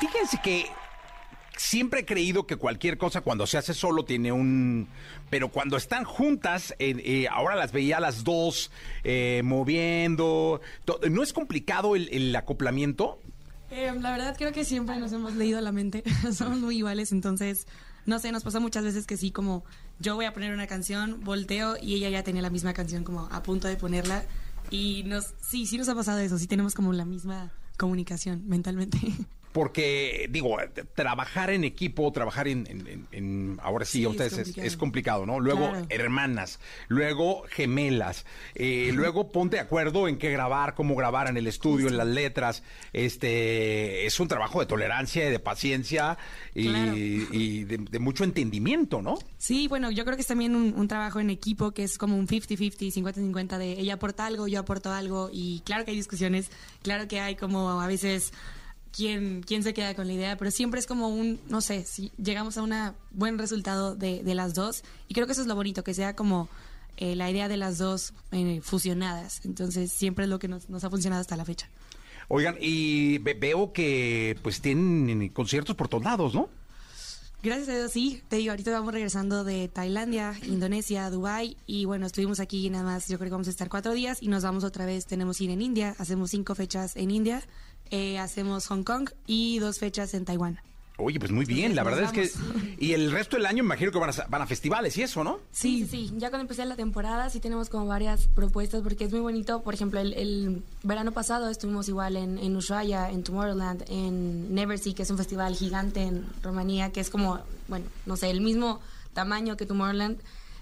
[0.00, 0.66] fíjense que
[1.56, 4.88] siempre he creído que cualquier cosa cuando se hace solo tiene un...
[5.30, 8.72] Pero cuando están juntas, eh, eh, ahora las veía las dos
[9.44, 10.60] moviendo.
[11.08, 13.20] ¿No es complicado el, el acoplamiento?
[13.70, 16.02] La verdad creo que siempre nos hemos leído la mente,
[16.32, 17.68] somos muy iguales, entonces,
[18.06, 19.64] no sé, nos pasa muchas veces que sí, como
[20.00, 23.28] yo voy a poner una canción, volteo y ella ya tenía la misma canción como
[23.30, 24.24] a punto de ponerla
[24.70, 28.98] y nos, sí, sí nos ha pasado eso, sí tenemos como la misma comunicación mentalmente.
[29.56, 30.58] Porque, digo,
[30.94, 34.38] trabajar en equipo, trabajar en, en- en- en- ahora sí, Sí, a es ustedes es,
[34.38, 34.66] complicado.
[34.66, 35.40] es complicado, ¿no?
[35.40, 35.86] Luego Claro.
[35.88, 41.46] hermanas, luego gemelas, eh, luego ponte de acuerdo en qué grabar, cómo grabar en el
[41.46, 42.62] estudio, en las letras.
[42.92, 46.18] Este, es un trabajo de tolerancia y de paciencia
[46.54, 46.94] y, Claro.
[46.94, 49.16] y de, de mucho entendimiento, ¿no?
[49.38, 52.18] Sí, bueno, yo creo que es también un, un trabajo en equipo que es como
[52.18, 56.50] un 50-50, 50-50 de ella aporta algo, yo aporto algo y claro que hay discusiones,
[56.82, 58.34] claro que hay como a veces
[58.96, 62.10] quién, quién se queda con la idea, pero siempre es como un, no sé, si
[62.16, 62.72] llegamos a un
[63.10, 66.16] buen resultado de, de las dos y creo que eso es lo bonito, que sea
[66.16, 66.48] como
[66.96, 70.82] eh, la idea de las dos eh, fusionadas, entonces siempre es lo que nos, nos
[70.84, 71.68] ha funcionado hasta la fecha.
[72.28, 76.48] Oigan, y ve- veo que pues tienen conciertos por todos lados, ¿no?
[77.42, 78.22] Gracias a Dios, sí.
[78.28, 83.06] Te digo, ahorita vamos regresando de Tailandia, Indonesia, Dubai y bueno, estuvimos aquí nada más,
[83.06, 85.50] yo creo que vamos a estar cuatro días y nos vamos otra vez, tenemos ir
[85.50, 87.42] en India, hacemos cinco fechas en India,
[87.90, 90.60] eh, hacemos Hong Kong y dos fechas en Taiwán.
[90.98, 92.30] Oye, pues muy bien, la verdad es que...
[92.78, 95.22] Y el resto del año me imagino que van a, van a festivales y eso,
[95.24, 95.38] ¿no?
[95.52, 96.14] Sí, sí, sí.
[96.16, 99.62] Ya cuando empecé la temporada sí tenemos como varias propuestas porque es muy bonito.
[99.62, 104.94] Por ejemplo, el, el verano pasado estuvimos igual en, en Ushuaia, en Tomorrowland, en Neversea,
[104.94, 108.80] que es un festival gigante en Rumanía, que es como, bueno, no sé, el mismo
[109.12, 110.18] tamaño que Tomorrowland.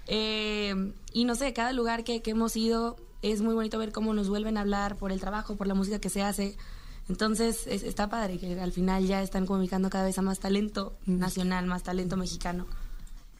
[0.07, 4.13] Eh, y no sé, cada lugar que, que hemos ido es muy bonito ver cómo
[4.13, 6.57] nos vuelven a hablar por el trabajo, por la música que se hace.
[7.09, 10.97] Entonces es- está padre que al final ya están comunicando cada vez a más talento
[11.05, 12.65] nacional, más talento mexicano.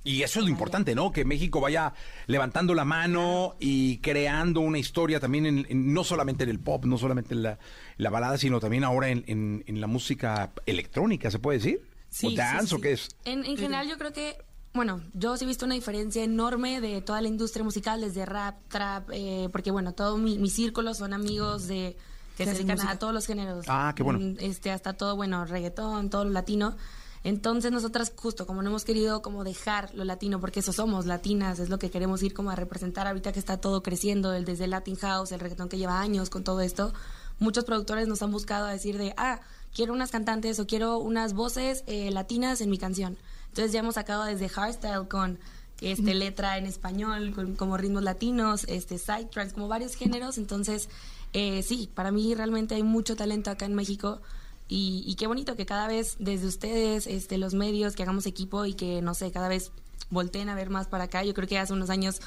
[0.04, 1.12] Y eso es lo importante, ¿no?
[1.12, 1.94] Que México vaya
[2.28, 6.86] levantando la mano y creando una historia también, en, en- no solamente en el pop,
[6.86, 7.58] no solamente en la,
[7.98, 11.82] la balada, sino también ahora en, en- en la música electrónica, ¿se puede decir?
[12.10, 12.76] Sí, ¿O dance sí.
[12.76, 13.10] o qué es?
[13.26, 14.38] En, en general yo creo que,
[14.76, 18.58] bueno, yo sí he visto una diferencia enorme de toda la industria musical, desde rap,
[18.68, 21.98] trap, eh, porque bueno, todo mi, mi círculo son amigos de
[22.38, 23.00] Que se dedican a música.
[23.00, 23.66] todos los géneros.
[23.68, 24.20] Ah, qué bueno.
[24.20, 26.76] Mm, Este, hasta todo, bueno, reggaetón, todo lo latino.
[27.24, 31.58] Entonces nosotras justo como no hemos querido como dejar lo latino, porque eso somos, latinas,
[31.58, 34.68] es lo que queremos ir como a representar ahorita que está todo creciendo, el, desde
[34.68, 36.94] Latin House, el reggaetón que lleva años con todo esto,
[37.40, 39.40] muchos productores nos han buscado a decir de, ah,
[39.74, 43.18] quiero unas cantantes o quiero unas voces eh, latinas en mi canción.
[43.48, 45.40] Entonces ya hemos sacado desde hardstyle con
[45.82, 50.38] este letra en español, con, como ritmos latinos, este side trance, como varios géneros.
[50.38, 50.90] Entonces,
[51.34, 54.22] eh, sí, para mí realmente hay mucho talento acá en México.
[54.68, 58.66] Y, y qué bonito que cada vez desde ustedes, este, los medios, que hagamos equipo
[58.66, 59.72] y que, no sé, cada vez
[60.10, 61.24] volteen a ver más para acá.
[61.24, 62.22] Yo creo que hace unos años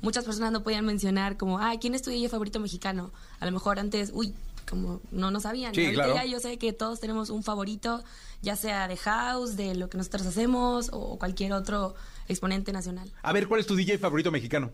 [0.00, 3.12] muchas personas no podían mencionar como, ah, ¿quién es tu DJ favorito mexicano?
[3.40, 4.34] A lo mejor antes, uy,
[4.68, 5.74] como no no sabían.
[5.74, 6.14] Sí, claro.
[6.14, 8.02] ya yo sé que todos tenemos un favorito,
[8.42, 11.94] ya sea de house, de lo que nosotros hacemos o cualquier otro
[12.28, 13.10] exponente nacional.
[13.22, 14.72] A ver, ¿cuál es tu DJ favorito mexicano?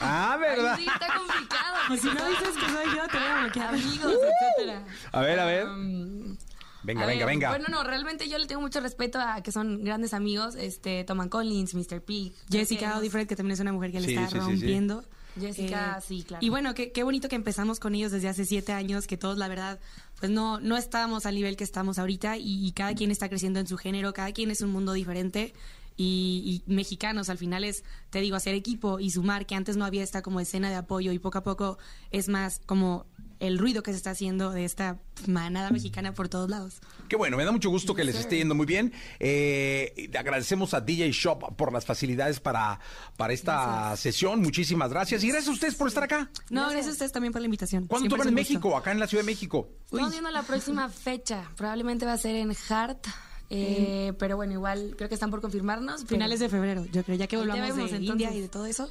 [0.00, 0.74] Ah, ¿verdad?
[0.76, 1.76] Ay, sí, está complicado.
[1.88, 3.68] Pues si no dices que soy yo, te voy a bloquear.
[3.74, 4.84] Amigos, etcétera.
[5.12, 5.66] A ver, a ver.
[5.66, 6.36] Um,
[6.84, 7.48] Venga, a venga, ver, venga.
[7.50, 11.28] Bueno, no, realmente yo le tengo mucho respeto a que son grandes amigos, este, Toman
[11.28, 12.00] Collins, Mr.
[12.02, 12.32] Pig.
[12.50, 14.46] Jessica Audifred, que también es una mujer que le Sí, está sí, sí, sí.
[14.50, 15.04] rompiendo.
[15.38, 16.44] Jessica, Eh, sí, claro.
[16.44, 19.36] Y bueno, qué, qué bonito que empezamos con ellos desde hace siete años, que todos,
[19.38, 19.78] la verdad,
[20.20, 23.58] pues no, no estábamos al nivel que estamos ahorita y, y cada quien está creciendo
[23.60, 25.52] en su género, cada quien es un mundo diferente.
[26.00, 29.84] Y, y mexicanos al final es, te digo, hacer equipo y sumar, que antes no
[29.84, 31.78] había esta como escena de apoyo y poco a poco
[32.12, 33.06] es más como
[33.40, 36.80] el ruido que se está haciendo de esta manada mexicana por todos lados.
[37.08, 38.92] Qué bueno, me da mucho gusto que les esté yendo muy bien.
[39.20, 42.80] Eh, agradecemos a DJ Shop por las facilidades para,
[43.16, 44.42] para esta sesión.
[44.42, 45.22] Muchísimas gracias.
[45.24, 46.30] Y gracias a ustedes por estar acá.
[46.50, 47.86] No, gracias a ustedes también por la invitación.
[47.86, 48.34] ¿Cuándo tocan en.
[48.34, 48.76] México?
[48.76, 49.68] Acá en la Ciudad de México.
[49.84, 51.50] Estamos viendo la próxima fecha.
[51.56, 53.06] Probablemente va a ser en Hart.
[53.50, 56.02] Eh, Pero bueno, igual creo que están por confirmarnos.
[56.02, 58.10] pero- Finales de febrero, yo creo, ya que volvamos vemos, de entonces.
[58.10, 58.88] India y de todo eso.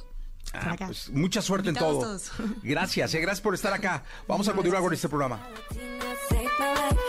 [0.54, 2.00] Ah, pues, mucha suerte en todo.
[2.00, 2.30] todos.
[2.62, 4.02] Gracias, eh, gracias por estar acá.
[4.26, 5.38] Vamos a continuar con este programa.
[5.70, 7.00] Save my life.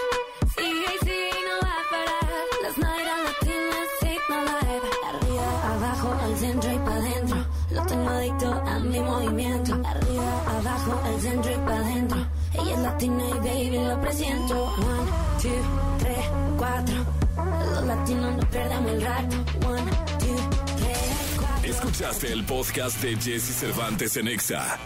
[0.57, 0.71] Sí,
[1.03, 2.29] sí, no va a parar.
[2.63, 4.87] Las nalgas latinas save my life.
[5.07, 7.45] Arriba, abajo, al centro y pa' adentro.
[7.71, 9.73] Lo tengo adicto a mi movimiento.
[9.85, 12.27] Arriba, abajo, al centro y pa' adentro.
[12.55, 14.63] Ella es latina y baby lo presiento.
[14.65, 15.11] One,
[15.41, 16.25] two, tres,
[16.57, 17.05] cuatro.
[17.79, 19.35] Los latinos no perdemos el rato.
[19.65, 20.35] One, two,
[21.39, 21.69] cuatro.
[21.69, 24.77] Escuchaste el podcast de Jesse Cervantes en Exa.